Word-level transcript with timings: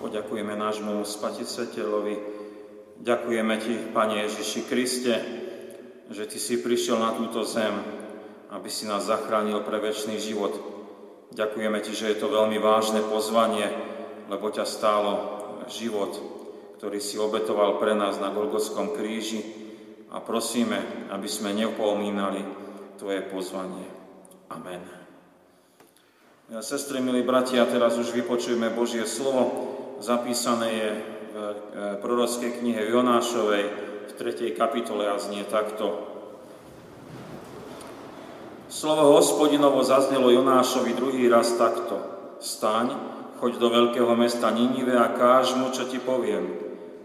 Poďakujeme 0.00 0.56
nášmu 0.56 1.04
spatiteľovi. 1.04 2.16
Ďakujeme 3.04 3.54
Ti, 3.60 3.92
Pane 3.92 4.24
Ježiši 4.24 4.60
Kriste, 4.64 5.14
že 6.08 6.24
Ty 6.24 6.38
si 6.40 6.56
prišiel 6.56 6.96
na 6.96 7.12
túto 7.12 7.44
zem, 7.44 7.76
aby 8.48 8.72
si 8.72 8.88
nás 8.88 9.04
zachránil 9.12 9.60
pre 9.60 9.76
väčší 9.76 10.16
život. 10.16 10.56
Ďakujeme 11.36 11.84
Ti, 11.84 11.92
že 11.92 12.06
je 12.10 12.16
to 12.16 12.32
veľmi 12.32 12.56
vážne 12.56 13.04
pozvanie, 13.12 13.68
lebo 14.32 14.48
ťa 14.48 14.64
stálo 14.64 15.12
život, 15.68 16.16
ktorý 16.80 16.96
si 16.96 17.20
obetoval 17.20 17.76
pre 17.76 17.92
nás 17.92 18.16
na 18.16 18.32
Golgotskom 18.32 18.96
kríži 18.96 19.44
a 20.08 20.24
prosíme, 20.24 20.80
aby 21.12 21.28
sme 21.28 21.52
neopomínali 21.52 22.40
Tvoje 22.96 23.20
pozvanie. 23.28 23.84
Amen. 24.48 24.80
Sestry, 26.64 27.04
milí 27.04 27.20
bratia, 27.20 27.68
teraz 27.68 28.00
už 28.00 28.16
vypočujeme 28.16 28.72
Božie 28.72 29.04
slovo, 29.04 29.76
zapísané 30.00 30.68
je 30.72 30.90
v 31.30 31.36
e, 31.36 31.54
prorockej 32.00 32.58
knihe 32.58 32.88
Jonášovej 32.88 33.64
v 34.08 34.12
3. 34.16 34.50
kapitole 34.56 35.06
a 35.06 35.20
znie 35.20 35.44
takto. 35.44 36.08
Slovo 38.72 39.14
hospodinovo 39.20 39.84
zaznelo 39.84 40.32
Jonášovi 40.32 40.96
druhý 40.96 41.28
raz 41.28 41.52
takto. 41.54 42.00
Staň, 42.40 42.96
choď 43.38 43.60
do 43.60 43.68
veľkého 43.68 44.16
mesta 44.16 44.48
Ninive 44.48 44.96
a 44.96 45.12
káž 45.12 45.52
mu, 45.60 45.68
čo 45.68 45.84
ti 45.84 46.00
poviem. 46.00 46.48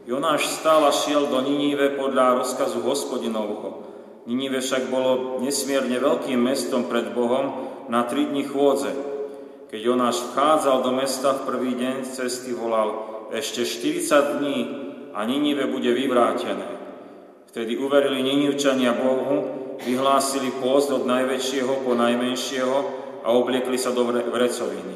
Jonáš 0.08 0.48
stál 0.48 0.88
a 0.88 0.94
šiel 0.96 1.28
do 1.28 1.44
Ninive 1.44 2.00
podľa 2.00 2.40
rozkazu 2.46 2.80
hospodinovho. 2.80 3.84
Ninive 4.26 4.64
však 4.64 4.88
bolo 4.88 5.42
nesmierne 5.44 6.00
veľkým 6.00 6.40
mestom 6.40 6.88
pred 6.88 7.12
Bohom 7.12 7.68
na 7.92 8.06
tri 8.08 8.26
dni 8.26 8.46
chôdze, 8.46 9.15
keď 9.70 9.80
Jonáš 9.82 10.22
vchádzal 10.32 10.78
do 10.86 10.92
mesta 10.94 11.34
v 11.34 11.46
prvý 11.50 11.72
deň 11.74 12.06
cesty, 12.06 12.54
volal 12.54 13.16
ešte 13.34 13.66
40 13.66 14.40
dní 14.40 14.58
a 15.18 15.26
Ninive 15.26 15.66
bude 15.66 15.90
vyvrátené. 15.90 16.70
Vtedy 17.50 17.80
uverili 17.80 18.22
Ninivčania 18.22 18.94
Bohu, 18.94 19.36
vyhlásili 19.82 20.52
pôst 20.60 20.92
od 20.92 21.08
najväčšieho 21.08 21.88
po 21.88 21.96
najmenšieho 21.96 22.78
a 23.26 23.32
obliekli 23.34 23.80
sa 23.80 23.96
do 23.96 24.06
vrecoviny. 24.12 24.96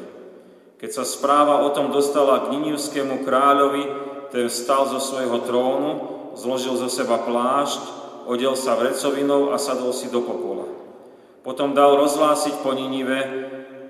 Keď 0.80 0.90
sa 0.92 1.04
správa 1.04 1.60
o 1.66 1.72
tom 1.76 1.92
dostala 1.92 2.46
k 2.46 2.56
Ninivskému 2.56 3.26
kráľovi, 3.26 3.84
ten 4.30 4.46
vstal 4.46 4.88
zo 4.88 5.00
svojho 5.02 5.44
trónu, 5.44 5.90
zložil 6.38 6.78
zo 6.78 6.86
seba 6.86 7.20
plášť, 7.20 7.82
odel 8.30 8.54
sa 8.54 8.78
vrecovinou 8.78 9.50
a 9.50 9.58
sadol 9.58 9.90
si 9.90 10.08
do 10.08 10.22
popola. 10.22 10.64
Potom 11.42 11.74
dal 11.74 11.98
rozhlásiť 11.98 12.62
po 12.62 12.72
Ninive, 12.72 13.18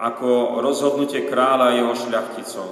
ako 0.01 0.65
rozhodnutie 0.65 1.29
kráľa 1.29 1.77
jeho 1.77 1.93
šľachticov. 1.93 2.69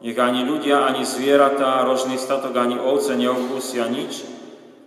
Nech 0.00 0.16
ani 0.16 0.46
ľudia, 0.46 0.86
ani 0.86 1.02
zvieratá, 1.02 1.82
rožný 1.82 2.16
statok, 2.16 2.54
ani 2.56 2.78
ovce 2.78 3.18
neokúsia 3.18 3.90
nič, 3.90 4.22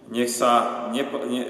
nech 0.09 0.31
sa 0.31 0.87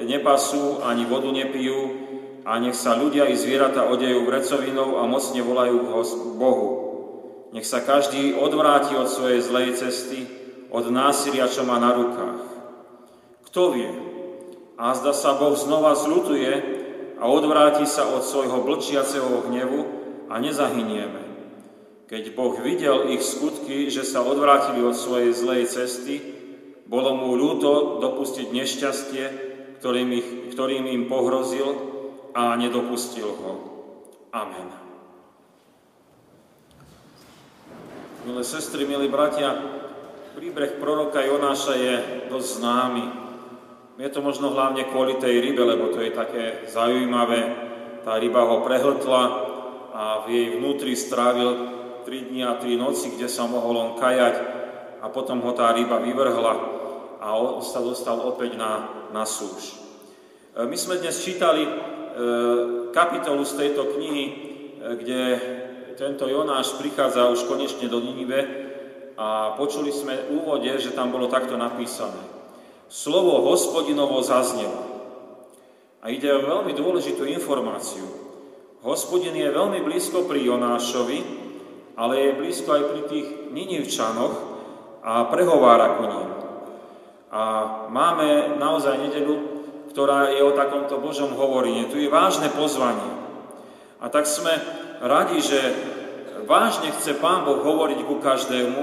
nepasú, 0.10 0.82
ani 0.84 1.06
vodu 1.06 1.30
nepijú, 1.30 2.04
a 2.44 2.60
nech 2.60 2.76
sa 2.76 3.00
ľudia 3.00 3.32
i 3.32 3.40
zvieratá 3.40 3.88
odejú 3.88 4.28
vrecovinou 4.28 5.00
a 5.00 5.08
mocne 5.08 5.40
volajú 5.40 5.80
k 5.80 6.34
Bohu. 6.36 6.70
Nech 7.56 7.64
sa 7.64 7.80
každý 7.80 8.36
odvráti 8.36 9.00
od 9.00 9.08
svojej 9.08 9.40
zlej 9.40 9.80
cesty, 9.80 10.28
od 10.68 10.92
násilia, 10.92 11.48
čo 11.48 11.64
má 11.64 11.80
na 11.80 11.96
rukách. 11.96 12.44
Kto 13.48 13.62
vie? 13.72 13.88
A 14.76 14.92
zda 14.92 15.16
sa 15.16 15.40
Boh 15.40 15.56
znova 15.56 15.96
zľutuje 15.96 16.52
a 17.16 17.24
odvráti 17.32 17.88
sa 17.88 18.12
od 18.12 18.28
svojho 18.28 18.66
blčiaceho 18.66 19.48
hnevu 19.48 20.03
a 20.28 20.36
nezahynieme. 20.40 21.24
Keď 22.08 22.24
Boh 22.38 22.54
videl 22.62 23.10
ich 23.16 23.24
skutky, 23.26 23.90
že 23.90 24.06
sa 24.06 24.22
odvrátili 24.22 24.86
od 24.86 24.94
svojej 24.94 25.34
zlej 25.34 25.64
cesty, 25.66 26.22
bolo 26.86 27.16
mu 27.18 27.34
ľúto 27.34 27.98
dopustiť 28.04 28.54
nešťastie, 28.54 29.26
ktorým, 29.82 30.10
ich, 30.14 30.30
ktorým 30.54 30.86
im 30.88 31.10
pohrozil 31.10 31.74
a 32.38 32.54
nedopustil 32.54 33.34
ho. 33.34 33.52
Amen. 34.30 34.70
Milé 38.24 38.44
sestry, 38.48 38.88
milí 38.88 39.12
bratia, 39.12 39.52
príbeh 40.40 40.80
proroka 40.80 41.20
Jonáša 41.20 41.76
je 41.76 41.94
dosť 42.32 42.50
známy. 42.64 43.06
Je 44.00 44.10
to 44.10 44.24
možno 44.24 44.56
hlavne 44.56 44.88
kvôli 44.88 45.20
tej 45.20 45.44
rybe, 45.44 45.60
lebo 45.62 45.92
to 45.92 46.00
je 46.00 46.16
také 46.16 46.66
zaujímavé. 46.72 47.42
Tá 48.08 48.16
ryba 48.16 48.48
ho 48.48 48.64
prehltla, 48.64 49.43
a 49.94 50.26
v 50.26 50.34
jej 50.34 50.48
vnútri 50.58 50.98
strávil 50.98 51.70
3 52.02 52.30
dni 52.34 52.42
a 52.50 52.58
3 52.58 52.82
noci, 52.82 53.14
kde 53.14 53.30
sa 53.30 53.46
mohol 53.46 53.78
on 53.78 53.92
kajať 54.02 54.36
a 55.00 55.08
potom 55.14 55.40
ho 55.46 55.54
tá 55.54 55.70
ryba 55.70 56.02
vyvrhla 56.02 56.54
a 57.24 57.30
sa 57.64 57.80
dostal 57.80 58.20
opäť 58.20 58.60
na, 58.60 58.90
na 59.16 59.24
súž. 59.24 59.80
E, 60.58 60.66
my 60.68 60.76
sme 60.76 61.00
dnes 61.00 61.24
čítali 61.24 61.64
e, 61.64 61.72
kapitolu 62.92 63.48
z 63.48 63.54
tejto 63.54 63.96
knihy, 63.96 64.26
e, 64.28 64.34
kde 65.00 65.22
tento 65.96 66.26
Jonáš 66.28 66.76
prichádza 66.82 67.32
už 67.32 67.48
konečne 67.48 67.88
do 67.88 68.02
Ninive 68.02 68.42
a 69.16 69.56
počuli 69.56 69.94
sme 69.94 70.26
v 70.26 70.42
úvode, 70.42 70.74
že 70.82 70.92
tam 70.92 71.14
bolo 71.14 71.30
takto 71.30 71.54
napísané. 71.56 72.20
Slovo 72.90 73.46
hospodinovo 73.46 74.20
zaznelo. 74.20 74.92
A 76.04 76.12
ide 76.12 76.28
o 76.28 76.44
veľmi 76.44 76.76
dôležitú 76.76 77.24
informáciu. 77.24 78.23
Hospodin 78.84 79.32
je 79.32 79.48
veľmi 79.48 79.80
blízko 79.80 80.28
pri 80.28 80.44
Jonášovi, 80.44 81.20
ale 81.96 82.14
je 82.20 82.40
blízko 82.40 82.70
aj 82.76 82.84
pri 82.92 83.02
tých 83.08 83.28
Ninivčanoch 83.56 84.36
a 85.00 85.32
prehovára 85.32 85.96
ku 85.96 86.04
ním. 86.04 86.30
A 87.32 87.42
máme 87.88 88.60
naozaj 88.60 89.00
nedelu, 89.00 89.36
ktorá 89.88 90.36
je 90.36 90.44
o 90.44 90.52
takomto 90.52 91.00
Božom 91.00 91.32
hovorení. 91.32 91.88
Tu 91.88 92.04
je 92.04 92.12
vážne 92.12 92.52
pozvanie. 92.52 93.08
A 94.04 94.12
tak 94.12 94.28
sme 94.28 94.52
radi, 95.00 95.40
že 95.40 95.60
vážne 96.44 96.92
chce 96.92 97.16
Pán 97.24 97.48
Boh 97.48 97.64
hovoriť 97.64 98.04
ku 98.04 98.20
každému, 98.20 98.82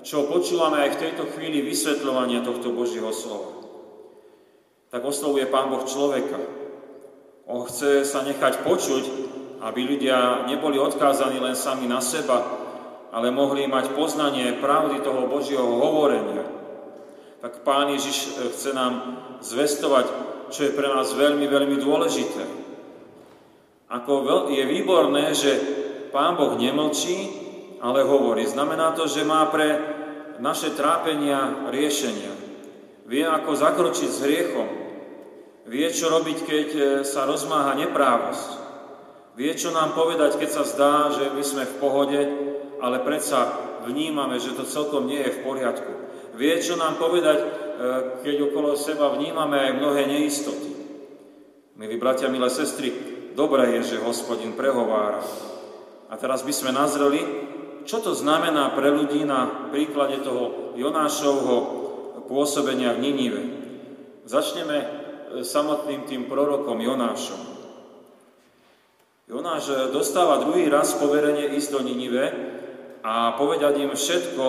čo 0.00 0.32
počúvame 0.32 0.80
aj 0.80 0.96
v 0.96 1.00
tejto 1.02 1.28
chvíli 1.36 1.60
vysvetľovania 1.60 2.40
tohto 2.40 2.72
Božieho 2.72 3.12
slova. 3.12 3.68
Tak 4.88 5.04
oslovuje 5.04 5.44
Pán 5.44 5.68
Boh 5.68 5.84
človeka. 5.84 6.65
On 7.46 7.62
chce 7.62 8.02
sa 8.02 8.26
nechať 8.26 8.66
počuť, 8.66 9.04
aby 9.62 9.80
ľudia 9.86 10.50
neboli 10.50 10.82
odkázaní 10.82 11.38
len 11.38 11.54
sami 11.54 11.86
na 11.86 12.02
seba, 12.02 12.42
ale 13.14 13.30
mohli 13.30 13.70
mať 13.70 13.94
poznanie 13.94 14.58
pravdy 14.58 14.98
toho 15.00 15.30
Božieho 15.30 15.64
hovorenia. 15.64 16.42
Tak 17.38 17.62
Pán 17.62 17.94
Ježiš 17.94 18.18
e, 18.26 18.50
chce 18.50 18.74
nám 18.74 18.92
zvestovať, 19.38 20.06
čo 20.50 20.66
je 20.66 20.74
pre 20.74 20.90
nás 20.90 21.14
veľmi, 21.14 21.46
veľmi 21.46 21.76
dôležité. 21.78 22.42
Ako 23.86 24.50
je 24.50 24.64
výborné, 24.66 25.30
že 25.30 25.52
Pán 26.10 26.34
Boh 26.34 26.58
nemlčí, 26.58 27.30
ale 27.78 28.02
hovorí. 28.02 28.42
Znamená 28.42 28.98
to, 28.98 29.06
že 29.06 29.22
má 29.22 29.46
pre 29.46 29.78
naše 30.42 30.74
trápenia 30.74 31.70
riešenia. 31.70 32.34
Vie, 33.06 33.22
ako 33.22 33.54
zakročiť 33.54 34.10
s 34.10 34.22
hriechom, 34.26 34.85
Vie, 35.66 35.90
čo 35.90 36.06
robiť, 36.06 36.38
keď 36.46 36.68
e, 36.70 36.82
sa 37.02 37.26
rozmáha 37.26 37.74
neprávosť. 37.74 38.50
Vie, 39.34 39.50
čo 39.58 39.74
nám 39.74 39.98
povedať, 39.98 40.38
keď 40.38 40.50
sa 40.50 40.62
zdá, 40.62 40.94
že 41.10 41.34
my 41.34 41.42
sme 41.42 41.66
v 41.66 41.78
pohode, 41.82 42.20
ale 42.78 43.02
predsa 43.02 43.50
vnímame, 43.82 44.38
že 44.38 44.54
to 44.54 44.62
celkom 44.62 45.10
nie 45.10 45.18
je 45.26 45.34
v 45.34 45.42
poriadku. 45.42 45.92
Vie, 46.38 46.54
čo 46.62 46.78
nám 46.78 47.02
povedať, 47.02 47.38
e, 47.42 47.48
keď 48.22 48.36
okolo 48.46 48.78
seba 48.78 49.10
vnímame 49.18 49.58
aj 49.58 49.72
mnohé 49.74 50.02
neistoty. 50.06 50.70
Milí 51.74 51.98
bratia, 51.98 52.30
milé 52.30 52.46
sestry, 52.46 52.94
dobré 53.34 53.82
je, 53.82 53.98
že 53.98 54.06
hospodin 54.06 54.54
prehovára. 54.54 55.18
A 56.06 56.14
teraz 56.14 56.46
by 56.46 56.54
sme 56.54 56.70
nazreli, 56.70 57.18
čo 57.82 57.98
to 57.98 58.14
znamená 58.14 58.70
pre 58.78 58.94
ľudí 58.94 59.26
na 59.26 59.66
príklade 59.74 60.22
toho 60.22 60.74
Jonášovho 60.78 61.58
pôsobenia 62.30 62.94
v 62.94 63.02
Ninive. 63.02 63.42
Začneme 64.26 65.05
samotným 65.42 66.08
tým 66.08 66.22
prorokom 66.30 66.80
Jonášom. 66.80 67.56
Jonáš 69.26 69.90
dostáva 69.90 70.38
druhý 70.38 70.70
raz 70.70 70.94
poverenie 70.94 71.58
ísť 71.58 71.74
do 71.74 71.80
Ninive 71.82 72.30
a 73.02 73.34
povedať 73.34 73.82
im 73.82 73.90
všetko, 73.90 74.46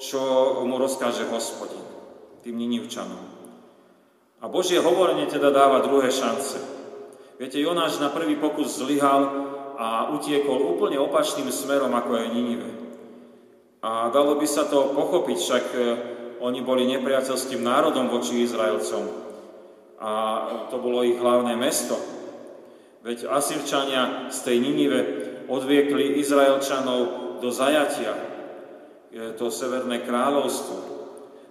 čo 0.00 0.20
mu 0.64 0.80
rozkáže 0.80 1.28
hospodin, 1.28 1.84
tým 2.40 2.56
Ninivčanom. 2.56 3.20
A 4.40 4.48
Božie 4.48 4.80
hovorenie 4.80 5.28
teda 5.28 5.52
dáva 5.52 5.84
druhé 5.84 6.08
šance. 6.08 6.56
Viete, 7.36 7.60
Jonáš 7.60 8.00
na 8.00 8.08
prvý 8.08 8.40
pokus 8.40 8.80
zlyhal 8.80 9.52
a 9.76 10.08
utiekol 10.16 10.76
úplne 10.76 10.96
opačným 10.96 11.52
smerom, 11.52 11.92
ako 11.92 12.24
je 12.24 12.26
Ninive. 12.32 12.70
A 13.84 14.08
dalo 14.08 14.40
by 14.40 14.48
sa 14.48 14.64
to 14.64 14.96
pochopiť, 14.96 15.36
však 15.36 15.64
eh, 15.76 15.84
oni 16.40 16.64
boli 16.64 16.88
nepriateľským 16.88 17.60
národom 17.60 18.08
voči 18.08 18.40
Izraelcom 18.44 19.29
a 20.00 20.10
to 20.72 20.80
bolo 20.80 21.04
ich 21.04 21.20
hlavné 21.20 21.60
mesto. 21.60 22.00
Veď 23.04 23.28
Asirčania 23.28 24.32
z 24.32 24.38
tej 24.44 24.56
Ninive 24.60 25.00
odviekli 25.48 26.16
Izraelčanov 26.20 27.00
do 27.40 27.48
zajatia. 27.52 28.16
to 29.36 29.52
Severné 29.52 30.04
kráľovstvo. 30.04 30.76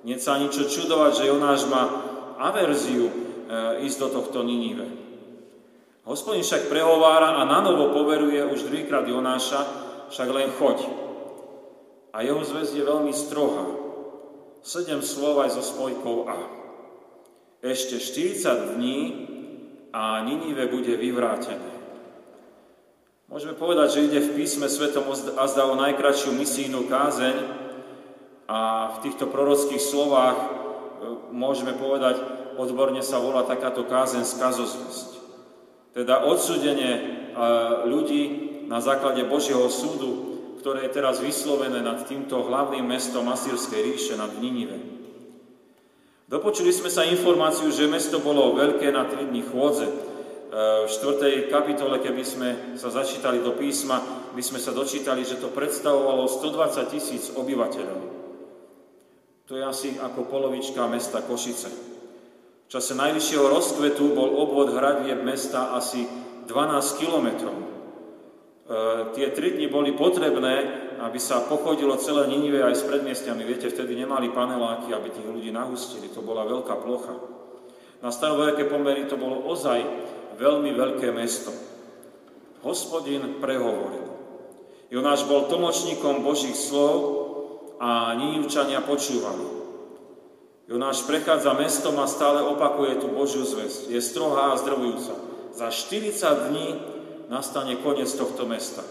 Nie 0.06 0.18
sa 0.18 0.42
ničo 0.42 0.66
čudovať, 0.66 1.12
že 1.14 1.30
Jonáš 1.30 1.68
má 1.68 1.84
averziu 2.40 3.12
e, 3.12 3.14
ísť 3.84 3.98
do 4.00 4.08
tohto 4.16 4.40
Ninive. 4.48 4.88
Hospodin 6.08 6.42
však 6.42 6.72
prehovára 6.72 7.36
a 7.36 7.44
na 7.44 7.60
novo 7.60 7.92
poveruje 7.92 8.40
už 8.48 8.72
druhýkrát 8.72 9.04
Jonáša, 9.04 9.62
však 10.10 10.30
len 10.32 10.50
choď. 10.56 10.88
A 12.16 12.24
jeho 12.26 12.42
zväzť 12.42 12.74
je 12.80 12.84
veľmi 12.88 13.14
strohá. 13.14 13.68
Sedem 14.64 15.04
slov 15.04 15.44
aj 15.44 15.60
so 15.60 15.64
spojkou 15.64 16.26
A. 16.32 16.59
Ešte 17.60 18.00
40 18.00 18.80
dní 18.80 19.00
a 19.92 20.24
Ninive 20.24 20.72
bude 20.72 20.96
vyvrátené. 20.96 21.76
Môžeme 23.30 23.54
povedať, 23.54 23.88
že 23.94 24.06
ide 24.10 24.20
v 24.26 24.42
písme 24.42 24.66
svetom 24.66 25.06
azda 25.14 25.70
o 25.70 25.78
najkračšiu 25.78 26.34
misijnú 26.34 26.90
kázeň, 26.90 27.60
a 28.50 28.90
v 28.98 29.02
týchto 29.06 29.30
prorockých 29.30 29.78
slovách 29.78 30.38
e, 30.42 30.48
môžeme 31.30 31.78
povedať, 31.78 32.18
odborne 32.58 33.06
sa 33.06 33.22
volá 33.22 33.46
takáto 33.46 33.86
kázen 33.86 34.26
skazozvesť. 34.26 35.22
Teda 35.94 36.26
odsúdenie 36.26 36.92
e, 36.98 37.02
ľudí 37.86 38.22
na 38.66 38.82
základe 38.82 39.22
Božieho 39.30 39.70
súdu, 39.70 40.42
ktoré 40.66 40.90
je 40.90 40.98
teraz 40.98 41.22
vyslovené 41.22 41.86
nad 41.86 42.02
týmto 42.10 42.42
hlavným 42.42 42.90
mestom 42.90 43.30
Asýrskej 43.30 43.86
ríše, 43.86 44.18
nad 44.18 44.34
Ninive. 44.42 44.82
Dopočuli 46.30 46.70
sme 46.70 46.94
sa 46.94 47.10
informáciu, 47.10 47.74
že 47.74 47.90
mesto 47.90 48.22
bolo 48.22 48.54
veľké 48.54 48.94
na 48.94 49.10
3 49.10 49.34
dní 49.34 49.50
chôdze. 49.50 49.90
E, 49.90 49.94
v 50.86 50.90
4. 51.50 51.50
kapitole, 51.50 51.98
keby 51.98 52.22
sme 52.22 52.50
sa 52.78 52.94
začítali 52.94 53.42
do 53.42 53.58
písma, 53.58 53.98
by 54.38 54.44
sme 54.46 54.62
sa 54.62 54.70
dočítali, 54.70 55.26
že 55.26 55.42
to 55.42 55.50
predstavovalo 55.50 56.30
120 56.30 56.94
tisíc 56.94 57.34
obyvateľov. 57.34 58.00
To 59.50 59.58
je 59.58 59.64
asi 59.66 59.90
ako 59.98 60.30
polovička 60.30 60.86
mesta 60.86 61.26
Košice. 61.26 61.70
V 62.70 62.78
čase 62.78 62.94
najvyššieho 62.94 63.50
rozkvetu 63.50 64.14
bol 64.14 64.30
obvod 64.30 64.70
hradieb 64.70 65.26
mesta 65.26 65.74
asi 65.74 66.06
12 66.46 67.02
kilometrov. 67.02 67.69
E, 68.70 68.76
tie 69.18 69.34
tri 69.34 69.58
dni 69.58 69.66
boli 69.66 69.98
potrebné, 69.98 70.56
aby 71.02 71.18
sa 71.18 71.42
pochodilo 71.50 71.98
celé 71.98 72.30
Ninive 72.30 72.62
aj 72.62 72.76
s 72.78 72.84
predmiestiami. 72.86 73.42
Viete, 73.42 73.74
vtedy 73.74 73.98
nemali 73.98 74.30
paneláky, 74.30 74.94
aby 74.94 75.10
tých 75.10 75.26
ľudí 75.26 75.50
nahustili. 75.50 76.14
To 76.14 76.22
bola 76.22 76.46
veľká 76.46 76.78
plocha. 76.78 77.18
Na 78.06 78.14
staroveké 78.14 78.70
pomery 78.70 79.10
to 79.10 79.18
bolo 79.18 79.42
ozaj 79.50 79.82
veľmi 80.38 80.70
veľké 80.78 81.10
mesto. 81.10 81.50
Hospodin 82.62 83.42
prehovoril. 83.42 84.06
Jonáš 84.94 85.26
bol 85.26 85.50
tlmočníkom 85.50 86.22
Božích 86.22 86.56
slov 86.56 86.98
a 87.82 88.14
Nínivčania 88.14 88.86
počúvali. 88.86 89.60
Jonáš 90.70 91.02
prechádza 91.10 91.58
mestom 91.58 91.98
a 91.98 92.06
stále 92.06 92.46
opakuje 92.46 93.02
tú 93.02 93.10
Božiu 93.10 93.42
zväzť. 93.42 93.90
Je 93.90 93.98
strohá 93.98 94.54
a 94.54 94.60
zdrvujúca. 94.62 95.18
Za 95.58 95.74
40 95.74 96.54
dní 96.54 96.68
nastane 97.30 97.78
koniec 97.80 98.10
tohto 98.10 98.50
mesta. 98.50 98.82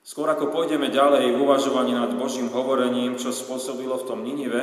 Skôr 0.00 0.26
ako 0.30 0.50
pôjdeme 0.50 0.88
ďalej 0.88 1.36
v 1.36 1.40
uvažovaní 1.42 1.92
nad 1.92 2.10
Božím 2.16 2.48
hovorením, 2.50 3.20
čo 3.20 3.34
spôsobilo 3.34 4.00
v 4.00 4.06
tom 4.08 4.24
Ninive, 4.24 4.62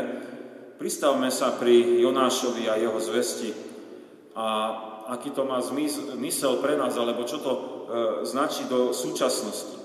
pristavme 0.81 1.29
sa 1.29 1.53
pri 1.55 2.01
Jonášovi 2.01 2.67
a 2.67 2.79
jeho 2.79 2.99
zvesti 2.99 3.51
a 4.33 4.45
aký 5.07 5.31
to 5.31 5.47
má 5.47 5.63
zmysel 5.63 6.59
pre 6.59 6.75
nás, 6.75 6.93
alebo 6.99 7.23
čo 7.23 7.39
to 7.39 7.51
e, 7.53 7.61
značí 8.27 8.67
do 8.67 8.91
súčasnosti. 8.91 9.79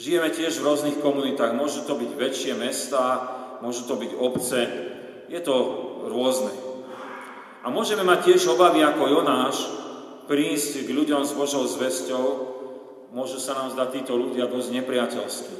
Žijeme 0.00 0.32
tiež 0.32 0.56
v 0.56 0.64
rôznych 0.64 0.96
komunitách. 1.04 1.52
Môžu 1.52 1.84
to 1.84 1.92
byť 1.92 2.10
väčšie 2.16 2.52
mestá, 2.56 3.20
môžu 3.60 3.84
to 3.84 4.00
byť 4.00 4.16
obce. 4.16 4.60
Je 5.28 5.40
to 5.44 5.56
rôzne. 6.08 6.48
A 7.60 7.68
môžeme 7.68 8.00
mať 8.00 8.32
tiež 8.32 8.56
obavy 8.56 8.80
ako 8.80 9.12
Jonáš 9.12 9.60
prísť 10.30 10.86
k 10.86 10.94
ľuďom 10.94 11.26
s 11.26 11.34
Božou 11.34 11.66
zväzťou. 11.66 12.26
Môžu 13.10 13.42
sa 13.42 13.58
nám 13.58 13.74
zdať 13.74 13.88
títo 13.98 14.14
ľudia 14.14 14.46
dosť 14.46 14.70
nepriateľskí. 14.78 15.56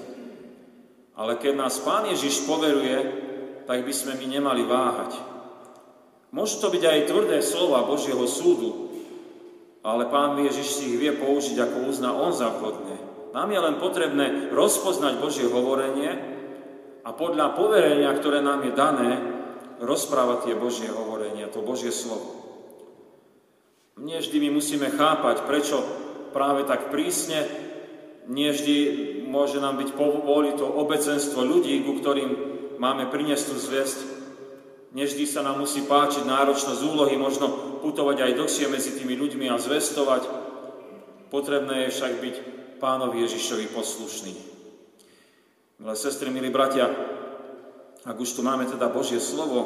Ale 1.19 1.43
keď 1.43 1.59
nás 1.59 1.83
Pán 1.83 2.07
Ježiš 2.07 2.47
poveruje, 2.47 2.95
tak 3.67 3.83
by 3.83 3.91
sme 3.91 4.15
my 4.15 4.27
nemali 4.31 4.63
váhať. 4.63 5.19
Môžu 6.31 6.63
to 6.63 6.71
byť 6.71 6.87
aj 6.87 7.09
tvrdé 7.11 7.43
slova 7.43 7.83
Božieho 7.83 8.23
súdu, 8.31 8.95
ale 9.83 10.07
Pán 10.07 10.39
Ježiš 10.39 10.79
si 10.79 10.95
ich 10.95 11.03
vie 11.03 11.19
použiť, 11.19 11.59
ako 11.59 11.91
uzná 11.91 12.15
On 12.15 12.31
za 12.31 12.55
vhodné. 12.55 12.95
Nám 13.35 13.51
je 13.51 13.59
len 13.59 13.77
potrebné 13.83 14.55
rozpoznať 14.55 15.19
Božie 15.19 15.51
hovorenie 15.51 16.15
a 17.03 17.11
podľa 17.11 17.59
poverenia, 17.59 18.15
ktoré 18.15 18.39
nám 18.39 18.63
je 18.63 18.73
dané, 18.79 19.11
rozprávať 19.83 20.39
tie 20.47 20.55
Božie 20.55 20.87
hovorenia, 20.87 21.51
to 21.51 21.59
Božie 21.59 21.91
slovo. 21.91 22.40
Nie 24.01 24.25
vždy 24.25 24.37
my 24.49 24.51
musíme 24.57 24.89
chápať, 24.89 25.45
prečo 25.45 25.85
práve 26.33 26.65
tak 26.65 26.89
prísne, 26.89 27.45
nie 28.31 28.49
vždy 28.49 28.77
môže 29.29 29.61
nám 29.61 29.77
byť 29.77 29.93
povoli 29.93 30.57
to 30.57 30.65
obecenstvo 30.65 31.45
ľudí, 31.45 31.85
ku 31.85 32.01
ktorým 32.01 32.31
máme 32.81 33.13
priniesť 33.13 33.45
tú 33.53 33.57
zviesť. 33.61 33.99
Nevždy 34.91 35.23
sa 35.29 35.47
nám 35.47 35.63
musí 35.63 35.87
páčiť 35.87 36.27
náročnosť 36.27 36.81
úlohy, 36.83 37.15
možno 37.15 37.79
putovať 37.85 38.27
aj 38.27 38.37
dlhšie 38.41 38.67
medzi 38.73 38.97
tými 38.99 39.15
ľuďmi 39.15 39.47
a 39.53 39.61
zvestovať. 39.61 40.27
Potrebné 41.31 41.87
je 41.87 41.95
však 41.95 42.13
byť 42.19 42.37
pánovi 42.83 43.23
Ježišovi 43.23 43.71
poslušný. 43.71 44.35
Milé 45.79 45.95
sestry, 45.95 46.33
milí 46.33 46.51
bratia, 46.51 46.91
ak 48.03 48.17
už 48.19 48.35
tu 48.35 48.41
máme 48.43 48.67
teda 48.67 48.91
Božie 48.91 49.23
slovo, 49.23 49.61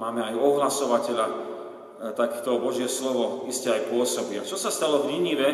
máme 0.00 0.24
aj 0.26 0.34
ohlasovateľa, 0.34 1.53
tak 2.12 2.44
to 2.44 2.60
Božie 2.60 2.90
slovo 2.90 3.48
iste 3.48 3.72
aj 3.72 3.88
pôsobí. 3.88 4.36
A 4.36 4.44
čo 4.44 4.60
sa 4.60 4.68
stalo 4.68 5.06
v 5.06 5.16
Ninive 5.16 5.48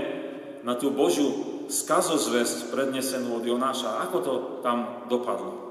na 0.66 0.74
tú 0.74 0.90
Božiu 0.90 1.30
skazozvesť 1.70 2.74
prednesenú 2.74 3.38
od 3.38 3.46
Jonáša? 3.46 4.02
Ako 4.10 4.16
to 4.24 4.32
tam 4.66 5.06
dopadlo? 5.06 5.70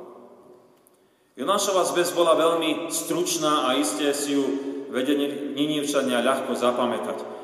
Jonášova 1.36 1.84
zväzť 1.84 2.16
bola 2.16 2.40
veľmi 2.40 2.88
stručná 2.92 3.68
a 3.68 3.76
iste 3.76 4.08
si 4.16 4.40
ju 4.40 4.46
vedenie 4.92 5.56
Ninivčania 5.56 6.24
ľahko 6.24 6.56
zapamätať 6.56 7.40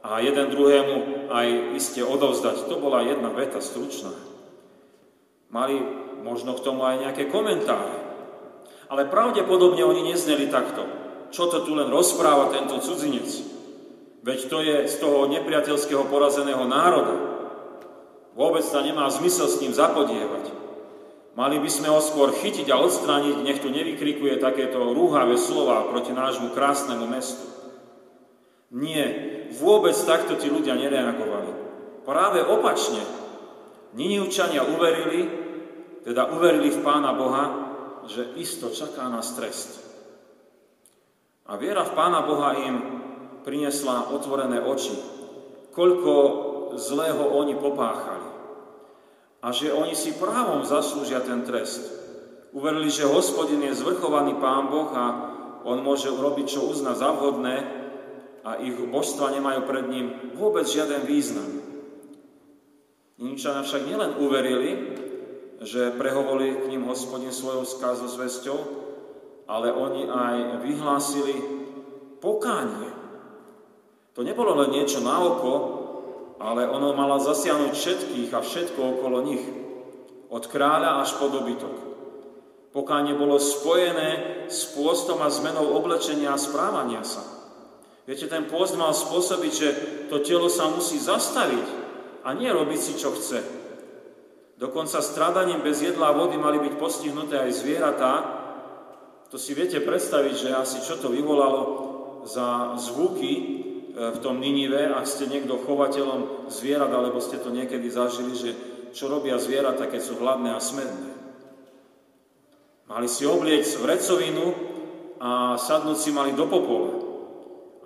a 0.00 0.20
jeden 0.24 0.48
druhému 0.48 1.28
aj 1.28 1.46
iste 1.76 2.00
odovzdať. 2.00 2.72
To 2.72 2.80
bola 2.80 3.04
jedna 3.04 3.28
veta, 3.28 3.60
stručná. 3.60 4.12
Mali 5.52 5.76
možno 6.24 6.56
k 6.56 6.64
tomu 6.64 6.88
aj 6.88 7.04
nejaké 7.04 7.28
komentáre. 7.28 8.00
Ale 8.88 9.12
pravdepodobne 9.12 9.84
oni 9.84 10.12
nezneli 10.14 10.48
takto. 10.48 10.88
Čo 11.30 11.46
to 11.46 11.62
tu 11.62 11.78
len 11.78 11.90
rozpráva 11.90 12.50
tento 12.50 12.78
cudzinec? 12.82 13.26
Veď 14.20 14.40
to 14.52 14.58
je 14.60 14.76
z 14.84 14.94
toho 15.00 15.30
nepriateľského 15.30 16.04
porazeného 16.10 16.66
národa. 16.68 17.16
Vôbec 18.36 18.62
sa 18.66 18.84
nemá 18.84 19.08
zmysel 19.08 19.48
s 19.48 19.58
ním 19.64 19.72
zapodievať. 19.72 20.52
Mali 21.38 21.56
by 21.62 21.70
sme 21.70 21.88
ho 21.88 22.02
skôr 22.02 22.34
chytiť 22.34 22.68
a 22.68 22.82
odstrániť, 22.82 23.36
nech 23.40 23.62
tu 23.62 23.70
nevykrikuje 23.70 24.42
takéto 24.42 24.92
rúhavé 24.92 25.38
slova 25.38 25.88
proti 25.88 26.10
nášmu 26.10 26.52
krásnemu 26.52 27.06
mestu. 27.06 27.46
Nie, 28.70 29.06
vôbec 29.56 29.94
takto 30.04 30.38
tí 30.38 30.50
ľudia 30.50 30.78
nereagovali. 30.78 31.50
Práve 32.06 32.42
opačne. 32.44 33.02
Ninivčania 33.94 34.62
uverili, 34.62 35.26
teda 36.06 36.30
uverili 36.30 36.70
v 36.70 36.82
Pána 36.82 37.14
Boha, 37.14 37.44
že 38.06 38.34
isto 38.38 38.70
čaká 38.70 39.10
nás 39.10 39.34
trest. 39.34 39.89
A 41.50 41.58
viera 41.58 41.82
v 41.82 41.98
Pána 41.98 42.22
Boha 42.22 42.54
im 42.62 42.76
priniesla 43.42 44.14
otvorené 44.14 44.62
oči, 44.62 44.94
koľko 45.74 46.12
zlého 46.78 47.26
oni 47.26 47.58
popáchali. 47.58 48.30
A 49.42 49.50
že 49.50 49.74
oni 49.74 49.98
si 49.98 50.14
právom 50.14 50.62
zaslúžia 50.62 51.18
ten 51.26 51.42
trest. 51.42 51.82
Uverili, 52.54 52.86
že 52.86 53.08
hospodin 53.08 53.66
je 53.66 53.74
zvrchovaný 53.74 54.38
Pán 54.38 54.70
Boh 54.70 54.94
a 54.94 55.04
on 55.66 55.82
môže 55.82 56.06
urobiť, 56.06 56.46
čo 56.54 56.70
uzna 56.70 56.94
za 56.94 57.10
vhodné 57.18 57.66
a 58.46 58.62
ich 58.62 58.78
božstva 58.78 59.34
nemajú 59.34 59.60
pred 59.66 59.84
ním 59.90 60.06
vôbec 60.38 60.70
žiaden 60.70 61.02
význam. 61.02 61.50
Nímčania 63.18 63.66
však 63.66 63.90
nielen 63.90 64.16
uverili, 64.22 64.70
že 65.60 65.92
prehovorili 65.98 66.62
k 66.62 66.70
ním 66.72 66.88
hospodin 66.88 67.34
svojou 67.34 67.68
skazozvesťou, 67.68 68.58
ale 69.50 69.74
oni 69.74 70.06
aj 70.06 70.62
vyhlásili 70.62 71.34
pokánie. 72.22 72.86
To 74.14 74.22
nebolo 74.22 74.54
len 74.62 74.70
niečo 74.70 75.02
na 75.02 75.18
oko, 75.18 75.52
ale 76.38 76.70
ono 76.70 76.94
malo 76.94 77.18
zasiahnuť 77.18 77.72
všetkých 77.74 78.30
a 78.30 78.46
všetko 78.46 78.78
okolo 78.78 79.26
nich. 79.26 79.42
Od 80.30 80.44
kráľa 80.46 81.02
až 81.02 81.18
po 81.18 81.26
dobytok. 81.26 81.76
Pokánie 82.70 83.18
bolo 83.18 83.42
spojené 83.42 84.46
s 84.46 84.70
pôstom 84.78 85.18
a 85.18 85.26
zmenou 85.26 85.74
oblečenia 85.74 86.30
a 86.30 86.38
správania 86.38 87.02
sa. 87.02 87.26
Viete, 88.06 88.30
ten 88.30 88.46
pôst 88.46 88.78
mal 88.78 88.94
spôsobiť, 88.94 89.52
že 89.52 89.68
to 90.06 90.22
telo 90.22 90.46
sa 90.46 90.70
musí 90.70 90.94
zastaviť 90.94 91.66
a 92.22 92.30
nie 92.38 92.46
robiť 92.46 92.78
si, 92.78 92.92
čo 92.94 93.10
chce. 93.10 93.42
Dokonca 94.62 95.02
stradaním 95.02 95.66
bez 95.66 95.82
jedla 95.82 96.14
a 96.14 96.16
vody 96.16 96.38
mali 96.38 96.62
byť 96.62 96.74
postihnuté 96.78 97.42
aj 97.42 97.50
zvieratá. 97.50 98.39
To 99.30 99.38
si 99.38 99.54
viete 99.54 99.78
predstaviť, 99.78 100.34
že 100.34 100.50
asi 100.50 100.82
čo 100.82 100.98
to 100.98 101.06
vyvolalo 101.06 101.62
za 102.26 102.74
zvuky 102.82 103.32
e, 103.38 103.42
v 103.94 104.18
tom 104.18 104.42
Ninive, 104.42 104.90
ak 104.90 105.06
ste 105.06 105.30
niekto 105.30 105.54
chovateľom 105.54 106.50
zvierat, 106.50 106.90
alebo 106.90 107.22
ste 107.22 107.38
to 107.38 107.54
niekedy 107.54 107.86
zažili, 107.86 108.34
že 108.34 108.50
čo 108.90 109.06
robia 109.06 109.38
zvieratá, 109.38 109.86
keď 109.86 110.02
sú 110.02 110.18
hladné 110.18 110.50
a 110.50 110.58
smedné. 110.58 111.10
Mali 112.90 113.06
si 113.06 113.22
obliec 113.22 113.70
vrecovinu 113.78 114.50
a 115.22 115.54
sadnúť 115.54 115.98
si 116.02 116.10
mali 116.10 116.34
do 116.34 116.50
popola. 116.50 116.90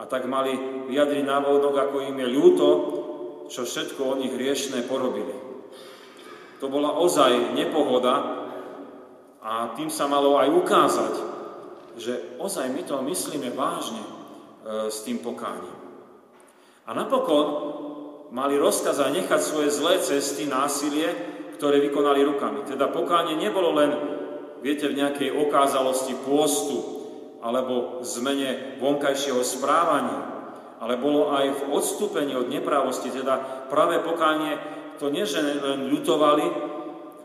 A 0.01 0.09
tak 0.09 0.25
mali 0.25 0.57
vyjadriť 0.89 1.29
návodok, 1.29 1.77
ako 1.77 2.09
im 2.09 2.25
je 2.25 2.29
ľúto, 2.33 2.69
čo 3.53 3.69
všetko 3.69 4.01
o 4.01 4.17
nich 4.17 4.33
riešné 4.33 4.89
porobili. 4.89 5.37
To 6.65 6.73
bola 6.73 6.97
ozaj 6.97 7.53
nepohoda 7.53 8.49
a 9.45 9.77
tým 9.77 9.93
sa 9.93 10.09
malo 10.09 10.41
aj 10.41 10.49
ukázať, 10.49 11.34
že 11.99 12.39
ozaj 12.39 12.71
my 12.71 12.83
to 12.83 12.99
myslíme 13.03 13.51
vážne 13.55 14.03
e, 14.03 14.11
s 14.91 15.03
tým 15.07 15.23
pokáním. 15.23 15.75
A 16.85 16.91
napokon 16.93 17.47
mali 18.35 18.59
rozkaz 18.59 19.01
aj 19.01 19.15
nechať 19.15 19.41
svoje 19.41 19.71
zlé 19.73 20.03
cesty, 20.03 20.45
násilie, 20.51 21.09
ktoré 21.57 21.81
vykonali 21.81 22.27
rukami. 22.27 22.67
Teda 22.67 22.91
pokánie 22.91 23.39
nebolo 23.39 23.73
len, 23.73 23.91
viete, 24.61 24.91
v 24.91 24.99
nejakej 24.99 25.33
okázalosti 25.33 26.19
pôstu 26.27 26.95
alebo 27.45 28.01
zmene 28.01 28.81
vonkajšieho 28.81 29.45
správania, 29.45 30.35
ale 30.81 30.97
bolo 30.97 31.33
aj 31.33 31.47
v 31.53 31.63
odstúpení 31.77 32.33
od 32.35 32.49
neprávosti, 32.49 33.13
teda 33.13 33.69
práve 33.69 34.01
pokánie 34.01 34.57
to 34.99 35.13
nie, 35.13 35.29
že 35.29 35.41
len 35.41 35.93
ľutovali, 35.93 36.47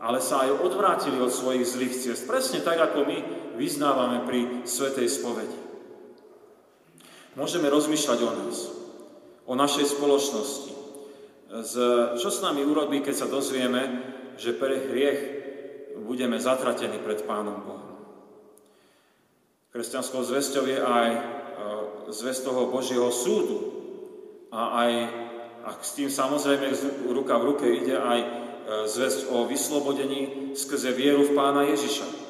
ale 0.00 0.18
sa 0.20 0.48
aj 0.48 0.64
odvrátili 0.64 1.20
od 1.20 1.28
svojich 1.28 1.64
zlých 1.64 1.94
ciest. 1.96 2.24
Presne 2.24 2.64
tak, 2.64 2.80
ako 2.80 3.04
my 3.04 3.18
vyznávame 3.60 4.24
pri 4.24 4.40
Svetej 4.64 5.12
spovedi. 5.12 5.58
Môžeme 7.36 7.68
rozmýšľať 7.68 8.18
o 8.24 8.32
nás, 8.32 8.56
o 9.44 9.52
našej 9.52 9.92
spoločnosti. 9.92 10.72
Z, 11.50 11.74
čo 12.16 12.28
s 12.32 12.40
nami 12.40 12.64
urobí, 12.64 13.04
keď 13.04 13.14
sa 13.14 13.28
dozvieme, 13.28 14.00
že 14.40 14.56
pre 14.56 14.80
hriech 14.88 15.20
budeme 16.08 16.40
zatratení 16.40 16.96
pred 17.04 17.20
Pánom 17.28 17.60
Bohom. 17.60 17.92
Kresťanskou 19.70 20.24
zväzťou 20.24 20.64
je 20.66 20.78
aj 20.80 21.08
e, 21.14 21.20
zväzť 22.10 22.40
toho 22.50 22.72
Božieho 22.72 23.06
súdu 23.14 23.58
a 24.50 24.82
aj 24.82 24.90
a 25.60 25.76
s 25.76 25.92
tým 25.92 26.08
samozrejme 26.08 26.72
ruka 27.12 27.36
v 27.36 27.46
ruke 27.52 27.66
ide 27.68 27.92
aj 28.00 28.18
e, 28.24 28.28
zväzť 28.88 29.28
o 29.28 29.44
vyslobodení 29.44 30.52
skrze 30.56 30.96
vieru 30.96 31.28
v 31.28 31.36
pána 31.36 31.68
Ježiša. 31.68 32.29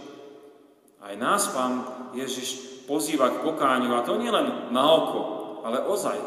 Aj 1.00 1.14
nás 1.16 1.48
pán 1.50 1.84
Ježiš 2.12 2.84
pozýva 2.84 3.32
k 3.32 3.42
pokáňu, 3.46 3.96
a 3.96 4.04
to 4.04 4.20
nielen 4.20 4.72
na 4.74 4.84
oko, 4.84 5.20
ale 5.64 5.80
ozaj. 5.80 6.18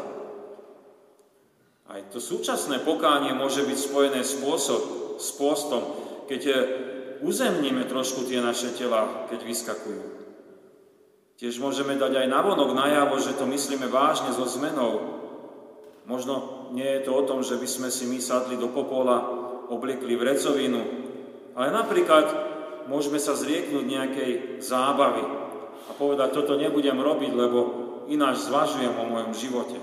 Aj 1.84 2.00
to 2.10 2.18
súčasné 2.18 2.82
pokánie 2.82 3.36
môže 3.36 3.62
byť 3.62 3.78
spojené 3.78 4.20
spôsob, 4.26 5.04
s 5.14 5.30
postom, 5.38 5.82
keď 6.26 6.42
e, 6.42 6.54
uzemníme 7.22 7.86
trošku 7.86 8.26
tie 8.26 8.42
naše 8.42 8.74
tela, 8.74 9.30
keď 9.30 9.40
vyskakujú. 9.46 10.02
Tiež 11.38 11.58
môžeme 11.58 11.98
dať 11.98 12.24
aj 12.24 12.26
navonok 12.30 12.74
najavo, 12.74 13.18
že 13.18 13.34
to 13.34 13.46
myslíme 13.46 13.90
vážne 13.90 14.30
so 14.34 14.46
zmenou. 14.46 15.22
Možno 16.06 16.66
nie 16.74 16.86
je 16.98 17.04
to 17.06 17.12
o 17.14 17.26
tom, 17.26 17.42
že 17.42 17.58
by 17.58 17.68
sme 17.68 17.88
si 17.90 18.06
my 18.06 18.18
sadli 18.22 18.58
do 18.58 18.70
popola, 18.70 19.22
obliekli 19.70 20.14
vrecovinu, 20.14 20.82
ale 21.54 21.72
napríklad 21.72 22.53
môžeme 22.86 23.20
sa 23.20 23.36
zrieknúť 23.36 23.84
nejakej 23.84 24.32
zábavy 24.64 25.24
a 25.88 25.90
povedať, 25.94 26.32
toto 26.32 26.56
nebudem 26.56 26.96
robiť, 26.96 27.32
lebo 27.34 27.58
ináč 28.08 28.48
zvažujem 28.48 28.94
o 28.94 29.04
mojom 29.08 29.32
živote. 29.36 29.78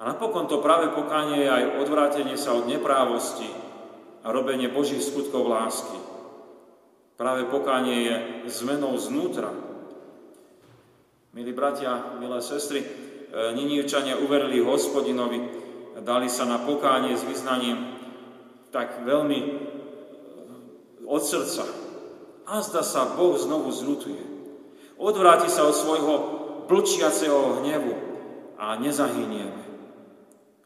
A 0.00 0.08
napokon 0.08 0.48
to 0.48 0.64
práve 0.64 0.92
pokánie 0.96 1.44
je 1.44 1.50
aj 1.52 1.64
odvrátenie 1.84 2.36
sa 2.40 2.56
od 2.56 2.64
neprávosti 2.64 3.48
a 4.24 4.32
robenie 4.32 4.72
Božích 4.72 5.04
skutkov 5.04 5.44
lásky. 5.48 6.00
Práve 7.20 7.44
pokánie 7.52 8.08
je 8.08 8.16
zmenou 8.48 8.96
znútra. 8.96 9.52
Milí 11.36 11.52
bratia, 11.52 12.16
milé 12.16 12.40
sestry, 12.40 12.80
E, 13.30 13.54
Ninivčania 13.54 14.18
uverili 14.18 14.58
hospodinovi, 14.58 15.38
dali 16.02 16.26
sa 16.26 16.42
na 16.50 16.58
pokánie 16.66 17.14
s 17.14 17.22
vyznaním 17.22 17.94
tak 18.74 19.06
veľmi 19.06 19.69
od 21.10 21.22
srdca. 21.26 21.66
A 22.46 22.62
zda 22.62 22.86
sa 22.86 23.18
Boh 23.18 23.34
znovu 23.34 23.74
zrutuje. 23.74 24.22
Odvráti 24.94 25.50
sa 25.50 25.66
od 25.66 25.74
svojho 25.74 26.14
blčiaceho 26.70 27.62
hnevu 27.62 27.94
a 28.54 28.78
nezahynieme. 28.78 29.62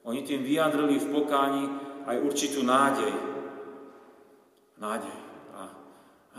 Oni 0.05 0.21
tým 0.21 0.45
vyjadrili 0.45 1.01
v 1.01 1.11
pokáni 1.17 1.65
aj 2.05 2.17
určitú 2.21 2.61
nádej. 2.61 3.13
Nádej. 4.77 5.17
A 5.57 5.61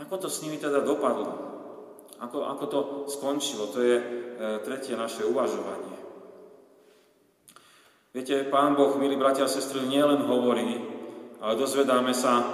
ako 0.06 0.14
to 0.22 0.28
s 0.30 0.46
nimi 0.46 0.62
teda 0.62 0.86
dopadlo? 0.86 1.34
Ako, 2.22 2.46
ako 2.46 2.64
to 2.70 2.80
skončilo? 3.10 3.66
To 3.74 3.78
je 3.82 3.96
e, 3.98 4.04
tretie 4.62 4.94
naše 4.94 5.26
uvažovanie. 5.26 5.98
Viete, 8.14 8.48
Pán 8.48 8.78
Boh, 8.78 8.96
milí 8.96 9.18
bratia 9.18 9.44
a 9.44 9.50
sestry, 9.50 9.84
nielen 9.84 10.24
hovorí, 10.24 10.80
ale 11.36 11.52
dozvedáme 11.60 12.16
sa, 12.16 12.48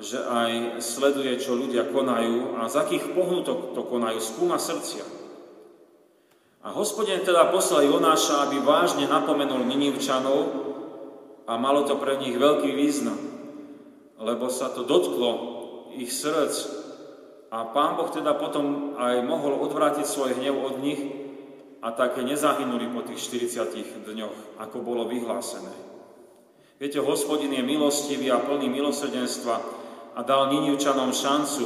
že 0.00 0.20
aj 0.20 0.82
sleduje, 0.84 1.36
čo 1.40 1.56
ľudia 1.56 1.88
konajú 1.88 2.60
a 2.60 2.68
z 2.68 2.74
akých 2.80 3.16
pohnutok 3.16 3.72
to 3.72 3.82
konajú, 3.84 4.20
skúma 4.20 4.60
srdcia. 4.60 5.04
A 6.66 6.74
hospodin 6.74 7.22
teda 7.22 7.48
poslal 7.54 7.86
Jonáša, 7.86 8.50
aby 8.50 8.58
vážne 8.58 9.06
napomenul 9.06 9.64
Ninivčanov 9.64 10.40
a 11.46 11.54
malo 11.54 11.86
to 11.86 11.94
pre 11.96 12.18
nich 12.18 12.34
veľký 12.34 12.74
význam, 12.74 13.16
lebo 14.18 14.50
sa 14.50 14.74
to 14.74 14.82
dotklo 14.82 15.30
ich 15.94 16.10
srdc 16.10 16.86
a 17.54 17.70
Pán 17.70 17.94
Boh 17.94 18.10
teda 18.10 18.34
potom 18.34 18.98
aj 18.98 19.22
mohol 19.22 19.54
odvrátiť 19.62 20.04
svoj 20.04 20.34
hnev 20.36 20.58
od 20.58 20.82
nich 20.82 21.00
a 21.80 21.94
tak 21.94 22.18
nezahynuli 22.18 22.90
po 22.90 23.06
tých 23.06 23.22
40 23.22 24.02
dňoch, 24.02 24.58
ako 24.58 24.76
bolo 24.82 25.06
vyhlásené. 25.06 25.70
Viete, 26.76 27.00
hospodin 27.00 27.54
je 27.54 27.62
milostivý 27.62 28.28
a 28.34 28.42
plný 28.42 28.68
milosrdenstva 28.68 29.75
a 30.16 30.20
dal 30.24 30.48
Ninivčanom 30.48 31.12
šancu 31.12 31.64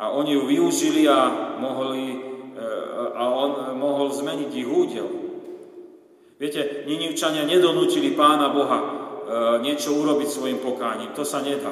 a 0.00 0.10
oni 0.10 0.34
ju 0.34 0.42
využili 0.46 1.06
a, 1.06 1.54
mohli, 1.62 2.02
e, 2.10 2.66
a 3.14 3.22
on 3.30 3.78
mohol 3.78 4.10
zmeniť 4.10 4.50
ich 4.50 4.68
údel. 4.68 5.08
Viete, 6.40 6.88
Ninivčania 6.88 7.46
nedonútili 7.46 8.16
Pána 8.16 8.50
Boha 8.50 8.78
e, 8.80 8.86
niečo 9.62 9.94
urobiť 9.94 10.28
svojim 10.28 10.58
pokáním. 10.58 11.14
To 11.14 11.22
sa 11.22 11.44
nedá. 11.44 11.70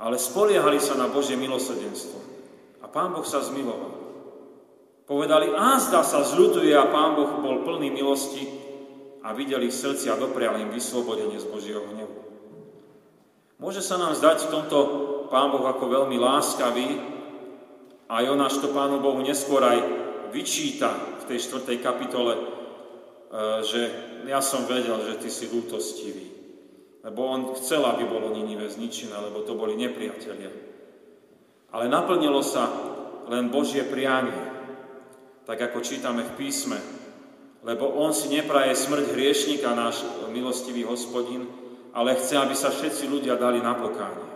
Ale 0.00 0.16
spoliehali 0.16 0.80
sa 0.80 0.96
na 0.96 1.12
Božie 1.12 1.36
milosrdenstvo. 1.36 2.16
A 2.80 2.88
Pán 2.88 3.12
Boh 3.12 3.26
sa 3.26 3.44
zmiloval. 3.44 4.00
Povedali, 5.04 5.50
a 5.50 5.76
zda 5.82 6.06
sa 6.06 6.22
zľutuje 6.22 6.70
a 6.70 6.88
Pán 6.88 7.18
Boh 7.18 7.42
bol 7.42 7.66
plný 7.66 7.90
milosti 7.92 8.46
a 9.26 9.34
videli 9.34 9.68
ich 9.68 9.76
srdci 9.76 10.06
a 10.08 10.16
doprial 10.16 10.56
im 10.62 10.70
vyslobodenie 10.70 11.36
z 11.36 11.50
Božieho 11.50 11.82
hnevu. 11.82 12.30
Môže 13.60 13.84
sa 13.84 14.00
nám 14.00 14.16
zdať 14.16 14.48
v 14.48 14.52
tomto 14.56 14.78
Pán 15.28 15.52
Boh 15.52 15.62
ako 15.68 15.84
veľmi 15.84 16.16
láskavý 16.16 16.88
a 18.08 18.24
Jonáš 18.24 18.64
to 18.64 18.72
Pánu 18.72 19.04
Bohu 19.04 19.20
neskôr 19.20 19.60
aj 19.60 19.78
vyčíta 20.32 20.90
v 21.20 21.28
tej 21.28 21.38
štvrtej 21.44 21.78
kapitole, 21.84 22.34
e, 22.34 22.42
že 23.62 23.80
ja 24.24 24.40
som 24.40 24.64
vedel, 24.64 24.96
že 25.04 25.20
ty 25.20 25.28
si 25.28 25.52
lútostivý. 25.52 26.32
Lebo 27.04 27.20
on 27.28 27.52
chcel, 27.60 27.84
aby 27.84 28.08
bolo 28.08 28.32
Ninive 28.32 28.64
zničené, 28.66 29.14
lebo 29.28 29.44
to 29.44 29.52
boli 29.54 29.76
nepriatelia. 29.76 30.50
Ale 31.70 31.86
naplnilo 31.86 32.40
sa 32.40 32.64
len 33.28 33.52
Božie 33.52 33.84
prianie 33.84 34.50
tak 35.50 35.66
ako 35.66 35.82
čítame 35.82 36.22
v 36.22 36.36
písme, 36.38 36.78
lebo 37.66 37.90
on 37.98 38.14
si 38.14 38.30
nepraje 38.30 38.70
smrť 38.70 39.18
hriešnika, 39.18 39.74
náš 39.74 40.06
milostivý 40.30 40.86
hospodin, 40.86 41.42
ale 41.90 42.18
chce, 42.18 42.34
aby 42.38 42.54
sa 42.54 42.70
všetci 42.70 43.10
ľudia 43.10 43.34
dali 43.34 43.58
na 43.58 43.74
pokánie. 43.74 44.30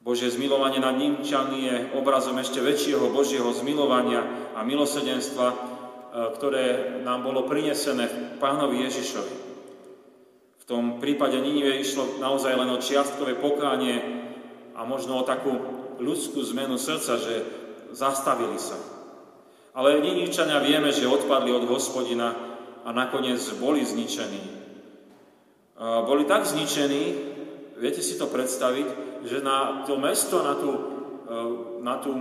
Božie 0.00 0.32
zmilovanie 0.32 0.80
nad 0.80 0.96
Nímčany 0.96 1.68
je 1.68 1.76
obrazom 1.92 2.40
ešte 2.40 2.64
väčšieho 2.64 3.12
Božieho 3.12 3.52
zmilovania 3.52 4.24
a 4.56 4.64
milosedenstva, 4.64 5.46
e, 5.52 5.56
ktoré 6.40 6.64
nám 7.04 7.20
bolo 7.20 7.44
prinesené 7.44 8.08
pánovi 8.40 8.88
Ježišovi. 8.88 9.36
V 10.56 10.64
tom 10.64 11.04
prípade 11.04 11.36
Ninive 11.36 11.76
išlo 11.76 12.16
naozaj 12.16 12.56
len 12.56 12.72
o 12.72 12.80
čiastkové 12.80 13.36
pokánie 13.36 14.00
a 14.72 14.88
možno 14.88 15.20
o 15.20 15.28
takú 15.28 15.52
ľudskú 16.00 16.40
zmenu 16.48 16.80
srdca, 16.80 17.20
že 17.20 17.34
zastavili 17.92 18.56
sa. 18.56 18.80
Ale 19.76 20.00
Niničania 20.00 20.64
vieme, 20.64 20.96
že 20.96 21.12
odpadli 21.12 21.52
od 21.52 21.68
hospodina 21.68 22.32
a 22.82 22.90
nakoniec 22.90 23.38
boli 23.60 23.84
zničení. 23.84 24.59
Boli 25.80 26.28
tak 26.28 26.44
zničení, 26.44 27.04
viete 27.80 28.04
si 28.04 28.20
to 28.20 28.28
predstaviť, 28.28 28.88
že 29.24 29.40
na 29.40 29.88
to 29.88 29.96
mesto, 29.96 30.44
na 30.44 30.54
tú, 30.60 30.70
e, 31.24 31.38
na 31.80 31.96
tú 31.96 32.12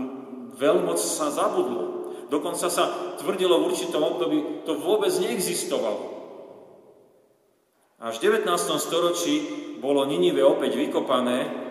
veľmoc 0.55 0.95
sa 0.95 1.27
zabudlo. 1.27 2.15
Dokonca 2.31 2.71
sa 2.71 3.15
tvrdilo 3.19 3.59
v 3.59 3.67
určitom 3.67 3.99
období, 3.99 4.63
to 4.63 4.79
vôbec 4.79 5.11
neexistovalo. 5.19 6.19
Až 7.99 8.15
v 8.23 8.31
19. 8.31 8.79
storočí 8.79 9.35
bolo 9.83 10.07
Ninive 10.07 10.39
opäť 10.39 10.79
vykopané 10.79 11.67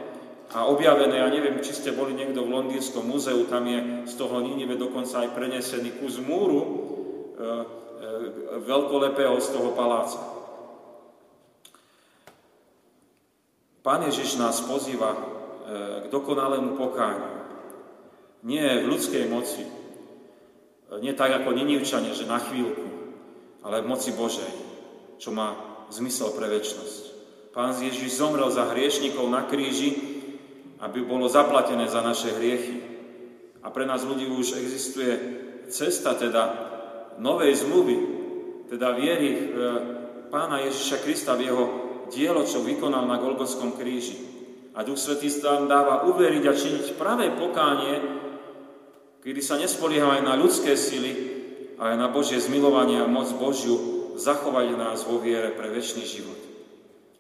a 0.53 0.69
objavené, 0.69 1.25
ja 1.25 1.29
neviem, 1.33 1.61
či 1.65 1.73
ste 1.73 1.97
boli 1.97 2.13
niekto 2.13 2.45
v 2.45 2.53
Londýnskom 2.53 3.05
múzeu, 3.05 3.49
tam 3.49 3.65
je 3.65 4.05
z 4.05 4.15
toho 4.17 4.45
Ninive 4.45 4.77
dokonca 4.77 5.25
aj 5.25 5.33
prenesený 5.33 5.97
kus 5.97 6.21
múru 6.21 6.61
e, 6.61 6.69
e, 6.69 7.45
veľkolepého 8.61 9.41
z 9.41 9.49
toho 9.57 9.73
paláca. 9.73 10.38
Pán 13.89 14.05
Ježiš 14.05 14.37
nás 14.37 14.61
pozýva 14.69 15.17
e, 15.17 15.21
k 16.05 16.07
dokonalému 16.13 16.77
pokániu. 16.77 17.41
Nie 18.45 18.85
v 18.85 18.93
ľudskej 18.93 19.25
moci, 19.33 19.65
e, 19.65 19.71
nie 21.01 21.17
tak 21.17 21.33
ako 21.33 21.57
Ninivčania, 21.57 22.13
že 22.13 22.29
na 22.29 22.37
chvíľku, 22.37 22.85
ale 23.65 23.81
v 23.81 23.89
moci 23.89 24.13
Božej, 24.13 24.53
čo 25.17 25.33
má 25.33 25.57
zmysel 25.89 26.37
pre 26.37 26.53
väčnosť. 26.53 27.03
Pán 27.57 27.73
Ježiš 27.81 28.21
zomrel 28.21 28.53
za 28.53 28.69
hriešnikov 28.69 29.25
na 29.25 29.49
kríži, 29.49 29.97
aby 30.85 31.01
bolo 31.01 31.25
zaplatené 31.25 31.89
za 31.89 32.05
naše 32.05 32.37
hriechy. 32.37 32.85
A 33.65 33.73
pre 33.73 33.89
nás 33.89 34.05
ľudí 34.05 34.29
už 34.29 34.61
existuje 34.61 35.17
cesta 35.73 36.13
teda 36.13 36.45
novej 37.25 37.57
zmluvy, 37.65 37.97
teda 38.69 38.93
viery 39.01 39.49
v 39.49 39.57
e, 39.57 39.73
Pána 40.29 40.61
Ježiša 40.61 41.01
Krista 41.01 41.41
v 41.41 41.49
jeho 41.49 41.88
dielo, 42.13 42.45
čo 42.45 42.65
vykonal 42.65 43.05
na 43.05 43.21
Golgotskom 43.21 43.77
kríži. 43.77 44.19
A 44.79 44.87
Duch 44.87 45.01
Svetý 45.01 45.29
nám 45.43 45.67
dáva 45.67 45.95
uveriť 46.07 46.45
a 46.47 46.55
činiť 46.55 46.87
pravé 46.95 47.35
pokánie, 47.35 47.99
kedy 49.25 49.41
sa 49.43 49.59
nespoliehame 49.59 50.23
na 50.23 50.39
ľudské 50.39 50.79
sily, 50.79 51.13
ale 51.79 51.99
na 51.99 52.11
Božie 52.11 52.39
zmilovanie 52.39 53.03
a 53.03 53.11
moc 53.11 53.31
Božiu 53.39 53.77
zachovať 54.19 54.75
nás 54.75 55.07
vo 55.07 55.23
viere 55.23 55.55
pre 55.55 55.71
väčší 55.71 56.03
život. 56.07 56.41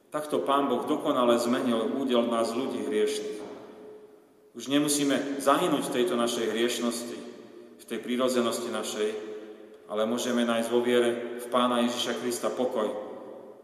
Takto 0.09 0.43
Pán 0.43 0.67
Boh 0.67 0.87
dokonale 0.89 1.39
zmenil 1.39 1.95
údel 1.95 2.27
nás 2.27 2.55
ľudí 2.55 2.83
hriešných. 2.87 3.39
Už 4.59 4.67
nemusíme 4.67 5.39
zahynúť 5.39 5.87
v 5.87 5.95
tejto 5.95 6.19
našej 6.19 6.51
hriešnosti, 6.51 7.19
v 7.79 7.85
tej 7.87 7.99
prírodzenosti 8.03 8.71
našej, 8.75 9.11
ale 9.87 10.03
môžeme 10.09 10.43
nájsť 10.43 10.69
vo 10.75 10.81
viere 10.83 11.39
v 11.39 11.47
Pána 11.49 11.87
Ježiša 11.87 12.19
Krista 12.19 12.51
pokoj, 12.51 13.08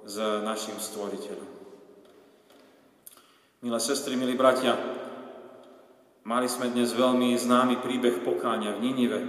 s 0.04 0.16
našim 0.44 0.76
stvoriteľom. 0.76 1.50
Milé 3.64 3.80
sestry, 3.80 4.20
milí 4.20 4.37
bratia, 4.37 4.76
mali 6.28 6.44
sme 6.44 6.68
dnes 6.68 6.92
veľmi 6.92 7.32
známy 7.32 7.80
príbeh 7.80 8.20
pokáňa 8.20 8.76
v 8.76 8.82
Ninive, 8.84 9.20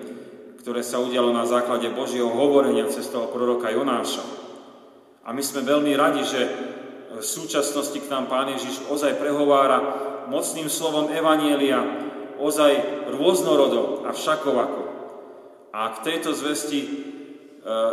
ktoré 0.60 0.84
sa 0.84 1.00
udialo 1.00 1.32
na 1.32 1.48
základe 1.48 1.88
Božieho 1.96 2.28
hovorenia 2.28 2.92
cez 2.92 3.08
toho 3.08 3.32
proroka 3.32 3.72
Jonáša. 3.72 4.24
A 5.24 5.32
my 5.32 5.40
sme 5.40 5.64
veľmi 5.64 5.96
radi, 5.96 6.28
že 6.28 6.42
v 7.16 7.24
súčasnosti 7.24 7.96
k 7.96 8.12
nám 8.12 8.28
Pán 8.28 8.52
Ježiš 8.52 8.84
ozaj 8.92 9.16
prehovára 9.16 9.80
mocným 10.28 10.68
slovom 10.68 11.08
Evanielia, 11.08 11.80
ozaj 12.36 13.08
rôznorodo 13.16 14.04
a 14.04 14.12
všakovako. 14.12 14.84
A 15.72 15.96
k 15.96 15.98
tejto 16.12 16.36
zvesti 16.36 16.80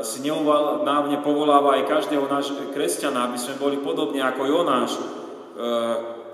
si 0.05 0.21
neuválne 0.21 1.25
povoláva 1.25 1.81
aj 1.81 1.89
každého 1.89 2.29
náš 2.29 2.53
kresťana, 2.77 3.33
aby 3.33 3.41
sme 3.41 3.57
boli 3.57 3.81
podobne 3.81 4.21
ako 4.21 4.45
Jonáš 4.45 5.01
e, 5.01 5.05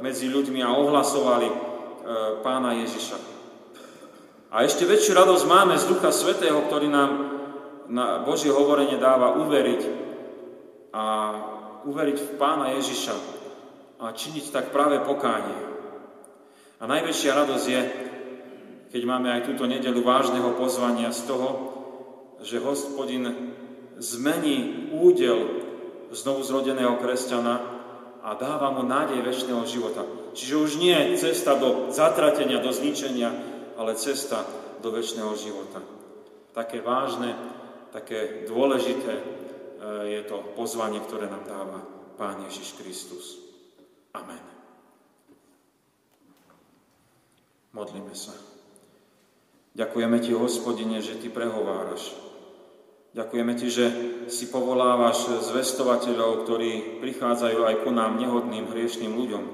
medzi 0.03 0.27
ľuďmi 0.27 0.59
a 0.59 0.75
ohlasovali 0.75 1.47
e, 1.47 1.55
pána 2.43 2.75
Ježiša. 2.83 3.19
A 4.51 4.67
ešte 4.67 4.91
väčšiu 4.91 5.15
radosť 5.15 5.45
máme 5.47 5.79
z 5.79 5.87
Ducha 5.87 6.11
Svetého, 6.11 6.67
ktorý 6.67 6.91
nám 6.91 7.11
na 7.87 8.27
Božie 8.27 8.51
hovorenie 8.51 8.99
dáva 8.99 9.39
uveriť 9.39 9.83
a 10.91 11.05
uveriť 11.87 12.19
v 12.19 12.31
pána 12.43 12.75
Ježiša 12.75 13.15
a 14.03 14.11
činiť 14.19 14.51
tak 14.51 14.75
práve 14.75 14.99
pokánie. 15.07 15.63
A 16.83 16.91
najväčšia 16.91 17.39
radosť 17.39 17.67
je, 17.71 17.83
keď 18.91 19.03
máme 19.07 19.31
aj 19.31 19.47
túto 19.47 19.63
nedelu 19.71 20.03
vážneho 20.03 20.59
pozvania 20.59 21.15
z 21.15 21.23
toho, 21.31 21.78
že 22.43 22.63
hospodin 22.63 23.55
zmení 23.99 24.91
údel 24.95 25.67
znovu 26.15 26.47
zrodeného 26.47 26.97
kresťana 27.03 27.79
a 28.23 28.35
dáva 28.35 28.75
mu 28.75 28.87
nádej 28.87 29.23
väčšného 29.23 29.65
života. 29.67 30.03
Čiže 30.35 30.55
už 30.55 30.71
nie 30.79 30.97
cesta 31.19 31.59
do 31.59 31.91
zatratenia, 31.91 32.63
do 32.63 32.71
zničenia, 32.71 33.31
ale 33.79 33.99
cesta 33.99 34.45
do 34.83 34.91
väčšného 34.95 35.33
života. 35.39 35.81
Také 36.55 36.83
vážne, 36.83 37.35
také 37.95 38.47
dôležité 38.47 39.15
e, 39.15 39.25
je 40.19 40.21
to 40.27 40.43
pozvanie, 40.59 40.99
ktoré 41.03 41.31
nám 41.31 41.45
dáva 41.47 41.79
Pán 42.19 42.43
Ježiš 42.51 42.75
Kristus. 42.79 43.39
Amen. 44.15 44.43
Modlíme 47.71 48.15
sa. 48.17 48.35
Ďakujeme 49.79 50.19
Ti, 50.19 50.35
hospodine, 50.35 50.99
že 50.99 51.23
Ty 51.23 51.31
prehováraš 51.31 52.28
Ďakujeme 53.17 53.53
Ti, 53.57 53.69
že 53.73 53.87
si 54.29 54.53
povolávaš 54.53 55.49
zvestovateľov, 55.49 56.45
ktorí 56.45 57.01
prichádzajú 57.01 57.65
aj 57.65 57.75
ku 57.81 57.91
nám 57.91 58.21
nehodným 58.21 58.69
hriešným 58.69 59.17
ľuďom. 59.17 59.45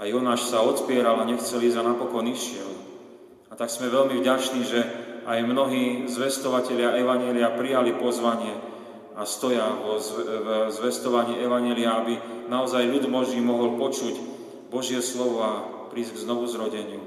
A 0.00 0.08
Jonáš 0.08 0.48
sa 0.48 0.64
odpieral 0.64 1.20
a 1.20 1.28
nechcel 1.28 1.60
ísť 1.60 1.76
a 1.76 1.84
napokon 1.84 2.24
išiel. 2.24 2.72
A 3.52 3.58
tak 3.60 3.68
sme 3.68 3.92
veľmi 3.92 4.16
vďační, 4.16 4.60
že 4.64 4.80
aj 5.28 5.44
mnohí 5.44 6.08
zvestovatelia 6.08 6.96
Evanielia 6.96 7.52
prijali 7.52 7.92
pozvanie 7.92 8.56
a 9.12 9.28
stoja 9.28 9.68
vo 9.76 10.00
zvestovaní 10.72 11.36
Evanielia, 11.44 12.00
aby 12.00 12.16
naozaj 12.48 12.88
ľud 12.88 13.04
Boží 13.12 13.36
mohol 13.44 13.76
počuť 13.76 14.16
Božie 14.72 15.04
slovo 15.04 15.44
a 15.44 15.52
prísť 15.92 16.16
k 16.16 16.22
znovu 16.24 16.48
zrodeniu. 16.48 17.04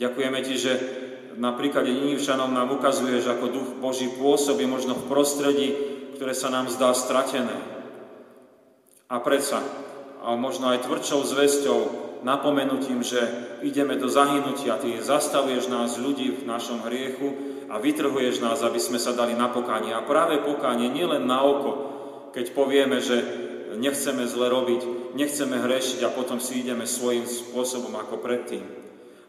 Ďakujeme 0.00 0.40
Ti, 0.40 0.54
že 0.56 0.72
na 1.38 1.54
príklade 1.54 1.94
Ninivčanom 1.94 2.50
nám 2.50 2.74
ukazuješ, 2.74 3.30
ako 3.30 3.54
Duch 3.54 3.70
Boží 3.78 4.10
pôsobí 4.10 4.66
možno 4.66 4.98
v 4.98 5.06
prostredí, 5.06 5.68
ktoré 6.18 6.34
sa 6.34 6.50
nám 6.50 6.66
zdá 6.66 6.90
stratené. 6.92 7.54
A 9.06 9.22
predsa, 9.22 9.62
a 10.18 10.34
možno 10.34 10.74
aj 10.74 10.84
tvrdšou 10.84 11.22
zväzťou, 11.22 11.80
napomenutím, 12.26 13.06
že 13.06 13.22
ideme 13.62 13.94
do 13.94 14.10
zahynutia, 14.10 14.82
Ty 14.82 14.98
zastavuješ 14.98 15.70
nás 15.70 15.94
ľudí 15.94 16.34
v 16.34 16.42
našom 16.42 16.82
hriechu 16.90 17.32
a 17.70 17.78
vytrhuješ 17.78 18.42
nás, 18.42 18.66
aby 18.66 18.82
sme 18.82 18.98
sa 18.98 19.14
dali 19.14 19.38
na 19.38 19.46
pokánie. 19.46 19.94
A 19.94 20.02
práve 20.02 20.42
pokánie 20.42 20.90
nielen 20.90 21.30
na 21.30 21.46
oko, 21.46 21.70
keď 22.34 22.50
povieme, 22.50 22.98
že 22.98 23.16
nechceme 23.78 24.26
zle 24.26 24.50
robiť, 24.50 25.14
nechceme 25.14 25.54
hrešiť 25.62 26.02
a 26.02 26.12
potom 26.12 26.42
si 26.42 26.66
ideme 26.66 26.82
svojím 26.82 27.24
spôsobom 27.30 27.94
ako 27.94 28.18
predtým. 28.18 28.66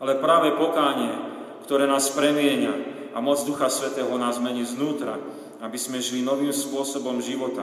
Ale 0.01 0.17
práve 0.17 0.57
pokánie 0.57 1.38
ktoré 1.69 1.85
nás 1.85 2.09
premieňa 2.09 2.73
a 3.13 3.21
moc 3.21 3.45
Ducha 3.45 3.69
Svetého 3.69 4.09
nás 4.17 4.41
mení 4.41 4.65
znútra, 4.65 5.21
aby 5.61 5.77
sme 5.77 6.01
žili 6.01 6.25
novým 6.25 6.49
spôsobom 6.49 7.21
života, 7.21 7.61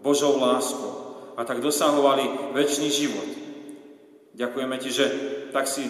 Božou 0.00 0.40
láskou 0.40 1.20
a 1.36 1.44
tak 1.44 1.60
dosahovali 1.60 2.56
väčší 2.56 2.88
život. 2.88 3.28
Ďakujeme 4.40 4.76
Ti, 4.80 4.88
že 4.88 5.06
tak 5.52 5.68
si 5.68 5.84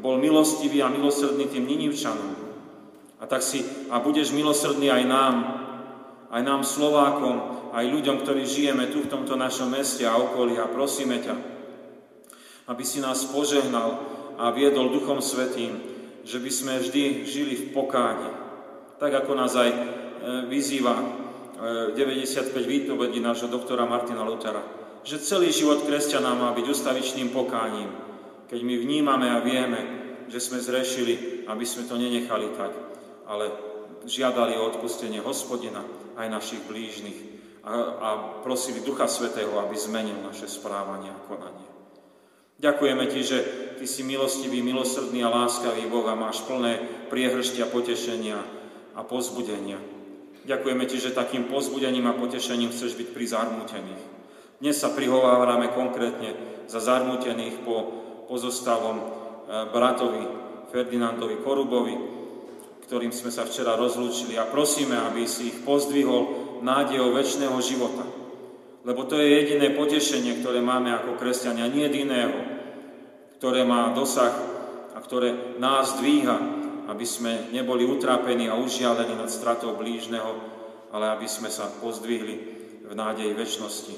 bol 0.00 0.16
milostivý 0.16 0.80
a 0.80 0.88
milosrdný 0.88 1.44
tým 1.52 1.68
Ninivčanom. 1.68 2.32
A 3.20 3.28
tak 3.28 3.44
si 3.44 3.60
a 3.92 4.00
budeš 4.00 4.32
milosrdný 4.32 4.88
aj 4.88 5.04
nám, 5.04 5.34
aj 6.32 6.42
nám 6.48 6.64
Slovákom, 6.64 7.36
aj 7.76 7.92
ľuďom, 7.92 8.24
ktorí 8.24 8.48
žijeme 8.48 8.88
tu 8.88 9.04
v 9.04 9.12
tomto 9.12 9.36
našom 9.36 9.68
meste 9.68 10.08
a 10.08 10.16
okolí 10.16 10.56
a 10.56 10.64
prosíme 10.64 11.20
ťa, 11.20 11.36
aby 12.72 12.84
si 12.88 13.04
nás 13.04 13.28
požehnal 13.28 14.00
a 14.40 14.48
viedol 14.48 14.96
Duchom 14.96 15.20
Svetým, 15.20 15.95
že 16.26 16.42
by 16.42 16.50
sme 16.50 16.82
vždy 16.82 17.22
žili 17.22 17.54
v 17.54 17.64
pokáni. 17.70 18.26
Tak 18.98 19.22
ako 19.22 19.32
nás 19.38 19.54
aj 19.54 19.70
e, 19.70 19.78
vyzýva 20.50 20.98
95 21.94 22.50
e, 22.50 22.66
výpovedí 22.66 23.22
nášho 23.22 23.46
doktora 23.46 23.86
Martina 23.86 24.26
Lutera, 24.26 24.58
že 25.06 25.22
celý 25.22 25.54
život 25.54 25.86
kresťana 25.86 26.34
má 26.34 26.50
byť 26.50 26.66
ustavičným 26.66 27.30
pokáním, 27.30 27.94
keď 28.50 28.58
my 28.58 28.74
vnímame 28.74 29.30
a 29.30 29.38
vieme, 29.38 29.80
že 30.26 30.42
sme 30.42 30.58
zrešili, 30.58 31.46
aby 31.46 31.62
sme 31.62 31.86
to 31.86 31.94
nenechali 31.94 32.50
tak, 32.58 32.74
ale 33.30 33.54
žiadali 34.02 34.58
o 34.58 34.66
odpustenie 34.74 35.22
hospodina 35.22 35.86
aj 36.18 36.26
našich 36.26 36.62
blížnych 36.66 37.18
a, 37.62 37.70
a 37.70 38.08
prosili 38.42 38.82
Ducha 38.82 39.06
Svetého, 39.06 39.54
aby 39.62 39.78
zmenil 39.78 40.18
naše 40.26 40.50
správanie 40.50 41.14
a 41.14 41.22
konanie. 41.30 41.66
Ďakujeme 42.58 43.04
Ti, 43.06 43.20
že 43.22 43.38
Ty 43.76 43.84
si 43.84 44.00
milostivý, 44.08 44.64
milosrdný 44.64 45.20
a 45.20 45.28
láskavý 45.28 45.84
Boh 45.92 46.08
a 46.08 46.16
máš 46.16 46.40
plné 46.48 46.80
priehrštia 47.12 47.68
potešenia 47.68 48.40
a 48.96 49.04
pozbudenia. 49.04 49.76
Ďakujeme 50.48 50.84
Ti, 50.88 50.96
že 50.96 51.12
takým 51.12 51.44
pozbudením 51.44 52.08
a 52.08 52.16
potešením 52.16 52.72
chceš 52.72 52.96
byť 52.96 53.08
pri 53.12 53.26
zarmútených. 53.28 54.02
Dnes 54.64 54.80
sa 54.80 54.96
prihovárame 54.96 55.76
konkrétne 55.76 56.32
za 56.64 56.80
zarmutených 56.80 57.60
po 57.68 57.76
pozostalom 58.32 58.96
e, 58.96 59.04
bratovi 59.68 60.24
Ferdinandovi 60.72 61.36
Korubovi, 61.44 61.96
ktorým 62.88 63.12
sme 63.12 63.28
sa 63.28 63.44
včera 63.44 63.76
rozlúčili 63.76 64.40
a 64.40 64.48
prosíme, 64.48 64.96
aby 64.96 65.28
si 65.28 65.52
ich 65.52 65.58
pozdvihol 65.68 66.56
nádejou 66.64 67.12
väčšného 67.12 67.58
života. 67.60 68.08
Lebo 68.88 69.04
to 69.04 69.20
je 69.20 69.36
jediné 69.36 69.76
potešenie, 69.76 70.40
ktoré 70.40 70.64
máme 70.64 70.96
ako 70.96 71.20
kresťania, 71.20 71.68
nie 71.68 71.84
iného, 71.92 72.55
ktoré 73.36 73.68
má 73.68 73.92
dosah 73.92 74.32
a 74.96 74.98
ktoré 74.98 75.58
nás 75.60 76.00
dvíha, 76.00 76.36
aby 76.86 77.04
sme 77.04 77.52
neboli 77.52 77.84
utrápení 77.84 78.48
a 78.48 78.56
užialení 78.56 79.12
nad 79.12 79.28
stratou 79.28 79.76
blížneho, 79.76 80.32
ale 80.94 81.12
aby 81.12 81.26
sme 81.28 81.52
sa 81.52 81.68
pozdvihli 81.68 82.36
v 82.86 82.92
nádeji 82.94 83.32
väčšnosti. 83.34 83.94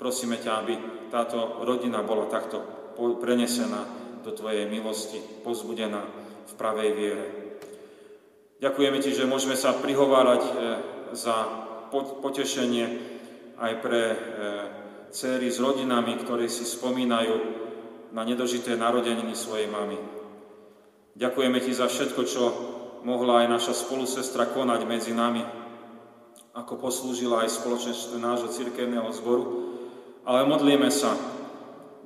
Prosíme 0.00 0.40
ťa, 0.40 0.52
aby 0.64 0.74
táto 1.12 1.62
rodina 1.62 2.02
bola 2.02 2.26
takto 2.26 2.60
prenesená 2.96 3.86
do 4.24 4.32
Tvojej 4.32 4.66
milosti, 4.66 5.20
pozbudená 5.44 6.00
v 6.48 6.52
pravej 6.56 6.90
viere. 6.96 7.26
Ďakujeme 8.64 8.98
Ti, 9.04 9.10
že 9.12 9.28
môžeme 9.28 9.54
sa 9.54 9.76
prihovárať 9.76 10.42
e, 10.42 10.52
za 11.12 11.36
potešenie 11.92 12.86
aj 13.60 13.72
pre 13.84 14.02
e, 14.08 14.16
céry 15.12 15.52
s 15.52 15.60
rodinami, 15.60 16.16
ktorí 16.16 16.48
si 16.48 16.64
spomínajú 16.64 17.63
na 18.14 18.22
nedožité 18.22 18.78
narodeniny 18.78 19.34
svojej 19.34 19.66
mamy. 19.66 19.98
Ďakujeme 21.18 21.58
Ti 21.58 21.72
za 21.74 21.90
všetko, 21.90 22.22
čo 22.22 22.42
mohla 23.02 23.42
aj 23.42 23.46
naša 23.50 23.74
spolusestra 23.74 24.54
konať 24.54 24.80
medzi 24.86 25.10
nami, 25.10 25.42
ako 26.54 26.78
poslúžila 26.78 27.42
aj 27.42 27.58
spoločenstve 27.58 28.22
nášho 28.22 28.54
cirkevného 28.54 29.10
zboru, 29.10 29.44
ale 30.22 30.46
modlíme 30.46 30.86
sa 30.94 31.10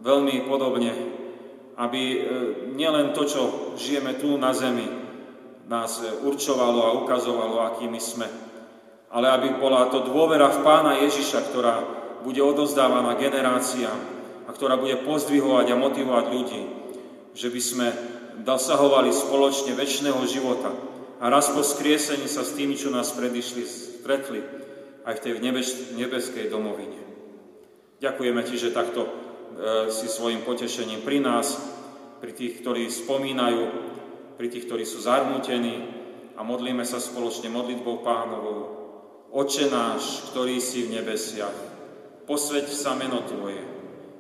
veľmi 0.01 0.49
podobne, 0.49 0.93
aby 1.77 2.03
e, 2.03 2.19
nielen 2.73 3.13
to, 3.13 3.29
čo 3.29 3.43
žijeme 3.77 4.17
tu 4.17 4.41
na 4.41 4.57
zemi, 4.57 4.89
nás 5.69 6.01
určovalo 6.25 6.81
a 6.89 6.97
ukazovalo, 7.05 7.61
akými 7.69 8.01
sme. 8.01 8.25
Ale 9.13 9.29
aby 9.29 9.61
bola 9.61 9.93
to 9.93 10.01
dôvera 10.09 10.49
v 10.49 10.65
Pána 10.65 11.05
Ježiša, 11.05 11.53
ktorá 11.53 11.75
bude 12.25 12.41
odozdávaná 12.41 13.15
generáciám 13.21 14.18
a 14.49 14.51
ktorá 14.51 14.81
bude 14.81 14.97
pozdvihovať 15.05 15.67
a 15.71 15.77
motivovať 15.77 16.25
ľudí, 16.33 16.63
že 17.37 17.53
by 17.53 17.61
sme 17.61 17.87
dosahovali 18.43 19.13
spoločne 19.13 19.77
väčšného 19.77 20.23
života 20.25 20.73
a 21.21 21.25
raz 21.29 21.53
po 21.53 21.61
skriesení 21.61 22.25
sa 22.31 22.47
s 22.47 22.57
tými, 22.57 22.75
čo 22.79 22.89
nás 22.89 23.13
predišli, 23.13 23.63
stretli 23.69 24.41
aj 25.05 25.15
v 25.19 25.23
tej 25.23 25.33
nebeskej 26.01 26.49
domovine. 26.49 26.99
Ďakujeme 27.99 28.41
Ti, 28.47 28.55
že 28.55 28.71
takto 28.71 29.05
e, 29.05 29.11
si 29.91 30.07
svojim 30.07 30.47
potešením 30.47 31.03
pri 31.03 31.19
nás, 31.19 31.59
pri 32.23 32.31
tých, 32.31 32.63
ktorí 32.63 32.87
spomínajú 32.87 33.89
pri 34.39 34.47
tých, 34.47 34.71
ktorí 34.71 34.87
sú 34.87 35.03
zarmútení 35.03 35.83
a 36.39 36.47
modlíme 36.47 36.87
sa 36.87 37.03
spoločne 37.03 37.51
modlitbou 37.51 38.07
pánovou. 38.07 38.79
Oče 39.35 39.67
náš, 39.67 40.31
ktorý 40.31 40.63
si 40.63 40.87
v 40.87 41.03
nebesiach, 41.03 41.53
posveď 42.25 42.71
sa 42.71 42.95
meno 42.95 43.27
Tvoje, 43.27 43.78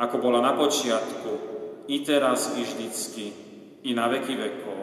ako 0.00 0.16
bola 0.16 0.40
na 0.40 0.56
počiatku, 0.56 1.32
i 1.92 2.00
teraz, 2.00 2.56
i 2.56 2.64
vždycky, 2.64 3.26
i 3.84 3.92
na 3.92 4.08
veky 4.08 4.32
vekov. 4.32 4.80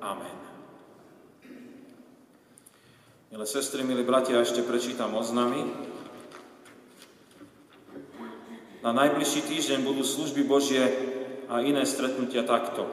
Amen. 0.00 0.36
Milé 3.28 3.44
sestry, 3.44 3.84
milí 3.84 4.08
bratia, 4.08 4.40
ešte 4.40 4.64
prečítam 4.64 5.12
oznamy. 5.12 5.68
Na 8.80 8.96
najbližší 8.96 9.44
týždeň 9.44 9.84
budú 9.84 10.00
služby 10.00 10.48
Božie 10.48 10.80
a 11.52 11.60
iné 11.60 11.84
stretnutia 11.84 12.40
takto. 12.48 12.88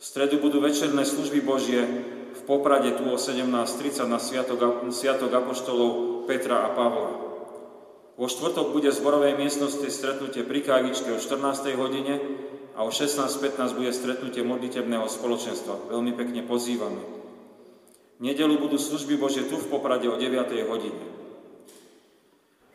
V 0.00 0.02
stredu 0.02 0.42
budú 0.42 0.58
večerné 0.58 1.06
služby 1.06 1.46
Božie 1.46 1.84
v 2.34 2.42
Poprade 2.42 2.90
tu 2.98 3.06
o 3.06 3.14
17.30 3.14 4.08
na 4.08 4.18
Sviatok, 4.18 5.30
Apoštolov 5.30 6.24
Petra 6.26 6.66
a 6.66 6.74
Pavla. 6.74 7.29
Vo 8.20 8.28
štvrtok 8.28 8.76
bude 8.76 8.92
zborovej 8.92 9.32
miestnosti 9.40 9.88
stretnutie 9.88 10.44
pri 10.44 10.60
Kágičke 10.60 11.08
o 11.08 11.16
14. 11.16 11.72
hodine 11.72 12.20
a 12.76 12.84
o 12.84 12.92
16.15 12.92 13.72
bude 13.72 13.96
stretnutie 13.96 14.44
modlitebného 14.44 15.08
spoločenstva. 15.08 15.88
Veľmi 15.88 16.12
pekne 16.12 16.44
pozývame. 16.44 17.00
V 18.20 18.22
nedelu 18.28 18.60
budú 18.60 18.76
služby 18.76 19.16
Božie 19.16 19.48
tu 19.48 19.56
v 19.56 19.72
Poprade 19.72 20.04
o 20.04 20.20
9. 20.20 20.36
hodine. 20.68 21.00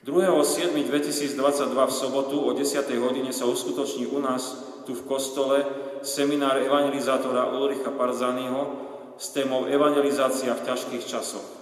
2.7.2022 0.01 1.38
v 1.38 1.93
sobotu 1.93 2.41
o 2.41 2.49
10. 2.49 2.81
hodine 2.97 3.29
sa 3.29 3.45
uskutoční 3.45 4.10
u 4.10 4.17
nás 4.17 4.58
tu 4.89 4.97
v 4.97 5.05
kostole 5.05 5.62
seminár 6.01 6.58
evangelizátora 6.58 7.53
Ulricha 7.53 7.93
Parzányho 7.93 8.81
s 9.21 9.29
témou 9.29 9.69
Evangelizácia 9.69 10.58
v 10.58 10.65
ťažkých 10.73 11.05
časoch. 11.05 11.54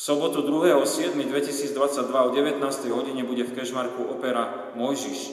V 0.00 0.08
sobotu 0.08 0.40
2.7.2022 0.48 1.76
o 2.08 2.32
19. 2.32 2.56
hodine 2.88 3.20
bude 3.20 3.44
v 3.44 3.52
Kežmarku 3.52 4.08
opera 4.08 4.72
Mojžiš. 4.72 5.28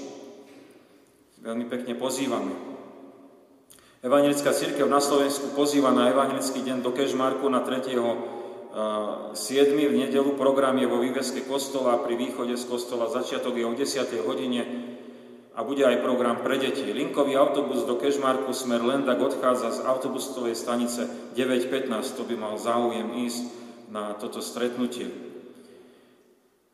Veľmi 1.40 1.72
pekne 1.72 1.96
pozývame. 1.96 2.52
Evangelická 4.04 4.52
církev 4.52 4.84
na 4.92 5.00
Slovensku 5.00 5.56
pozýva 5.56 5.96
na 5.96 6.12
Evangelický 6.12 6.68
deň 6.68 6.84
do 6.84 6.92
Kežmarku 6.92 7.48
na 7.48 7.64
3. 7.64 7.96
7. 7.96 9.72
v 9.72 9.96
nedelu. 10.04 10.36
Program 10.36 10.76
je 10.76 10.88
vo 10.92 11.00
výveske 11.00 11.48
kostola 11.48 12.04
pri 12.04 12.20
východe 12.20 12.60
z 12.60 12.68
kostola. 12.68 13.08
Začiatok 13.08 13.56
je 13.56 13.64
o 13.64 13.72
10. 13.72 14.04
hodine 14.28 14.68
a 15.56 15.64
bude 15.64 15.88
aj 15.88 16.04
program 16.04 16.44
pre 16.44 16.60
deti. 16.60 16.84
Linkový 16.92 17.40
autobus 17.40 17.88
do 17.88 17.96
Kešmarku 17.96 18.52
smer 18.52 18.84
Lendak 18.84 19.24
odchádza 19.24 19.80
z 19.80 19.88
autobusovej 19.88 20.60
stanice 20.60 21.08
9.15, 21.40 22.20
to 22.20 22.28
by 22.28 22.36
mal 22.36 22.60
záujem 22.60 23.16
ísť 23.16 23.67
na 23.92 24.16
toto 24.16 24.44
stretnutie. 24.44 25.08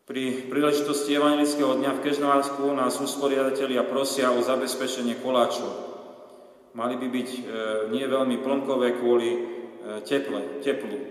Pri 0.03 0.51
príležitosti 0.51 1.15
Evangelického 1.15 1.79
dňa 1.79 1.95
v 1.95 2.03
Kežmarsku 2.03 2.67
nás 2.75 2.99
usporiadatelia 2.99 3.87
prosia 3.87 4.35
o 4.35 4.43
zabezpečenie 4.43 5.15
koláčov. 5.23 5.71
Mali 6.75 6.99
by 6.99 7.07
byť 7.07 7.29
e, 7.31 7.39
nie 7.95 8.03
veľmi 8.03 8.43
plnkové 8.43 8.99
kvôli 8.99 9.29
e, 9.31 9.39
teple, 10.03 10.59
teplu. 10.59 10.99
E, 10.99 11.05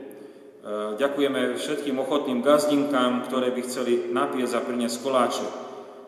ďakujeme 1.01 1.57
všetkým 1.57 1.97
ochotným 2.05 2.45
gazdinkám, 2.45 3.33
ktoré 3.33 3.49
by 3.57 3.65
chceli 3.65 4.12
napiesť 4.12 4.61
a 4.61 4.61
priniesť 4.61 5.01
koláče. 5.01 5.49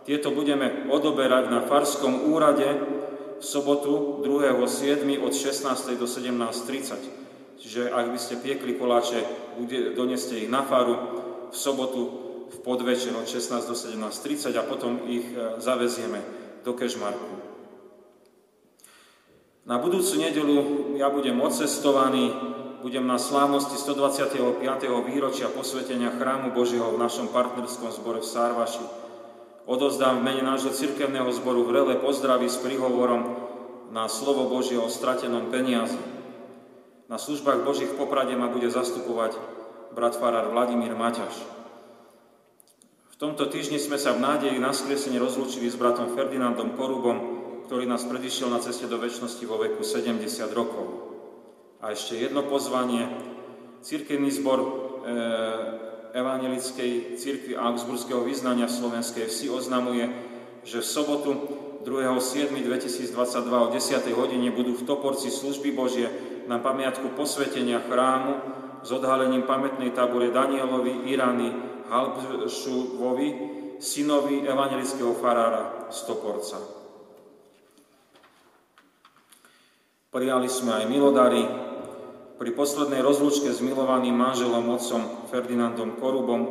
Tieto 0.04 0.28
budeme 0.36 0.84
odoberať 0.92 1.48
na 1.48 1.64
Farskom 1.64 2.28
úrade 2.28 2.68
v 3.40 3.44
sobotu 3.44 4.20
2.7. 4.28 5.08
od 5.24 5.32
16. 5.32 5.96
do 5.96 6.04
17.30. 6.04 7.23
Čiže 7.58 7.90
ak 7.90 8.10
by 8.12 8.18
ste 8.18 8.42
piekli 8.42 8.74
koláče, 8.76 9.22
doneste 9.94 10.36
ich 10.36 10.50
na 10.50 10.62
faru 10.66 10.94
v 11.50 11.56
sobotu 11.56 12.02
v 12.50 12.58
podvečer 12.62 13.14
od 13.16 13.26
16 13.26 13.70
do 13.70 13.74
17.30 13.74 14.54
a 14.54 14.62
potom 14.62 15.06
ich 15.10 15.26
e, 15.32 15.58
zavezieme 15.58 16.22
do 16.62 16.76
Kežmarku. 16.76 17.40
Na 19.64 19.80
budúcu 19.80 20.20
nedelu 20.20 20.56
ja 21.00 21.08
budem 21.08 21.40
odcestovaný, 21.40 22.30
budem 22.84 23.08
na 23.08 23.16
slávnosti 23.16 23.80
125. 23.80 24.60
výročia 25.08 25.48
posvetenia 25.48 26.12
chrámu 26.14 26.52
Božieho 26.52 26.92
v 26.94 27.00
našom 27.00 27.32
partnerskom 27.32 27.90
zbore 27.90 28.20
v 28.20 28.28
Sárvaši 28.28 29.04
Odozdám 29.64 30.20
v 30.20 30.24
mene 30.28 30.42
nášho 30.44 30.76
cirkevného 30.76 31.32
zboru 31.32 31.64
vrele 31.64 31.96
pozdravy 31.96 32.52
s 32.52 32.60
príhovorom 32.60 33.32
na 33.96 34.12
slovo 34.12 34.44
Božie 34.52 34.76
o 34.76 34.92
stratenom 34.92 35.48
peniaze. 35.48 35.96
Na 37.04 37.20
službách 37.20 37.68
Božích 37.68 37.92
v 37.92 38.00
Poprade 38.00 38.32
ma 38.32 38.48
bude 38.48 38.72
zastupovať 38.72 39.36
brat 39.92 40.16
farár 40.16 40.48
Vladimír 40.48 40.96
Maťaš. 40.96 41.36
V 43.12 43.16
tomto 43.20 43.44
týždni 43.46 43.76
sme 43.76 44.00
sa 44.00 44.16
v 44.16 44.24
nádeji 44.24 44.56
na 44.56 44.72
skresenie 44.72 45.20
rozlúčili 45.20 45.68
s 45.68 45.76
bratom 45.76 46.16
Ferdinandom 46.16 46.72
Korubom, 46.74 47.18
ktorý 47.68 47.84
nás 47.84 48.08
predišiel 48.08 48.48
na 48.48 48.58
ceste 48.58 48.88
do 48.88 48.96
väčšnosti 48.96 49.44
vo 49.44 49.60
veku 49.60 49.84
70 49.84 50.24
rokov. 50.56 50.86
A 51.84 51.92
ešte 51.92 52.16
jedno 52.16 52.48
pozvanie. 52.48 53.06
Cirkevný 53.84 54.32
zbor 54.32 54.58
e, 54.64 54.68
Evangelickej 56.16 57.20
cirkvi 57.20 57.52
Augsburského 57.52 58.24
vyznania 58.24 58.64
Slovenskej 58.64 59.28
vsi 59.28 59.52
oznamuje, 59.52 60.08
že 60.64 60.80
v 60.80 60.86
sobotu 60.88 61.30
2.7.2022 61.84 63.12
o 63.52 63.68
10. 63.68 64.08
hodine 64.16 64.48
budú 64.56 64.72
v 64.72 64.88
Toporci 64.88 65.28
služby 65.28 65.76
Božie 65.76 66.08
na 66.46 66.60
pamiatku 66.60 67.16
posvetenia 67.16 67.80
chrámu 67.84 68.32
s 68.84 68.92
odhalením 68.92 69.48
pamätnej 69.48 69.96
tabure 69.96 70.28
Danielovi 70.28 71.08
Irany 71.08 71.48
Halbšuvovi, 71.88 73.28
synovi 73.80 74.44
evangelického 74.44 75.12
farára 75.16 75.88
z 75.92 75.98
Toporca. 76.08 76.58
Prijali 80.14 80.46
sme 80.46 80.78
aj 80.78 80.84
milodary. 80.86 81.42
Pri 82.34 82.50
poslednej 82.54 83.02
rozlúčke 83.02 83.50
s 83.50 83.62
milovaným 83.62 84.14
manželom, 84.14 84.62
otcom 84.74 85.30
Ferdinandom 85.30 85.98
Korubom 85.98 86.42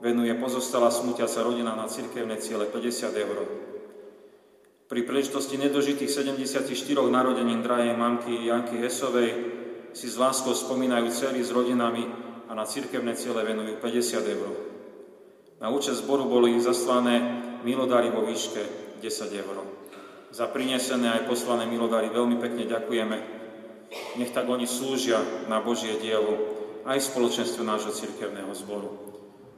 venuje 0.00 0.32
pozostala 0.36 0.88
smutiaca 0.88 1.44
rodina 1.44 1.76
na 1.76 1.88
cirkevné 1.88 2.40
ciele 2.40 2.68
50 2.68 3.12
eur. 3.14 3.38
Pri 4.90 5.06
príležitosti 5.06 5.54
nedožitých 5.54 6.10
74 6.10 6.66
narodenín 7.06 7.62
drahej 7.62 7.94
mamky 7.94 8.50
Janky 8.50 8.74
Hesovej 8.82 9.30
si 9.94 10.10
s 10.10 10.18
láskou 10.18 10.50
spomínajú 10.50 11.14
cery 11.14 11.46
s 11.46 11.54
rodinami 11.54 12.10
a 12.50 12.58
na 12.58 12.66
cirkevné 12.66 13.14
ciele 13.14 13.46
venujú 13.46 13.78
50 13.78 14.34
eur. 14.34 14.50
Na 15.62 15.70
účet 15.70 15.94
zboru 15.94 16.26
boli 16.26 16.58
zaslané 16.58 17.22
milodary 17.62 18.10
vo 18.10 18.26
výške 18.26 18.98
10 18.98 19.30
eur. 19.30 19.62
Za 20.34 20.50
prinesené 20.50 21.22
aj 21.22 21.30
poslané 21.30 21.70
milodary 21.70 22.10
veľmi 22.10 22.42
pekne 22.42 22.66
ďakujeme. 22.66 23.18
Nech 24.18 24.34
tak 24.34 24.50
oni 24.50 24.66
slúžia 24.66 25.22
na 25.46 25.62
Božie 25.62 26.02
dielo 26.02 26.34
aj 26.82 26.98
spoločenstvu 26.98 27.62
nášho 27.62 27.94
cirkevného 27.94 28.50
zboru, 28.58 28.90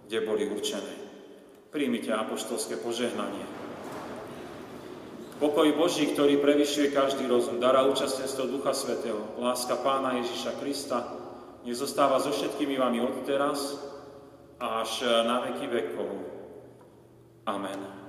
kde 0.05 0.29
boli 0.29 0.45
určené. 0.45 0.93
Príjmite 1.73 2.13
apoštolské 2.13 2.77
požehnanie. 2.85 3.62
Pokoj 5.43 5.75
Boží, 5.75 6.07
ktorý 6.07 6.39
prevyšuje 6.39 6.95
každý 6.95 7.27
rozum, 7.27 7.59
dará 7.59 7.83
účastenstvo 7.91 8.47
Ducha 8.47 8.71
Svetého, 8.71 9.19
láska 9.43 9.75
Pána 9.75 10.23
Ježiša 10.23 10.63
Krista, 10.63 11.03
nech 11.67 11.75
zostáva 11.75 12.23
so 12.23 12.31
všetkými 12.31 12.79
vami 12.79 13.03
od 13.03 13.27
teraz 13.27 13.75
až 14.63 15.03
na 15.27 15.43
veky 15.43 15.67
vekov. 15.67 16.11
Amen. 17.51 18.02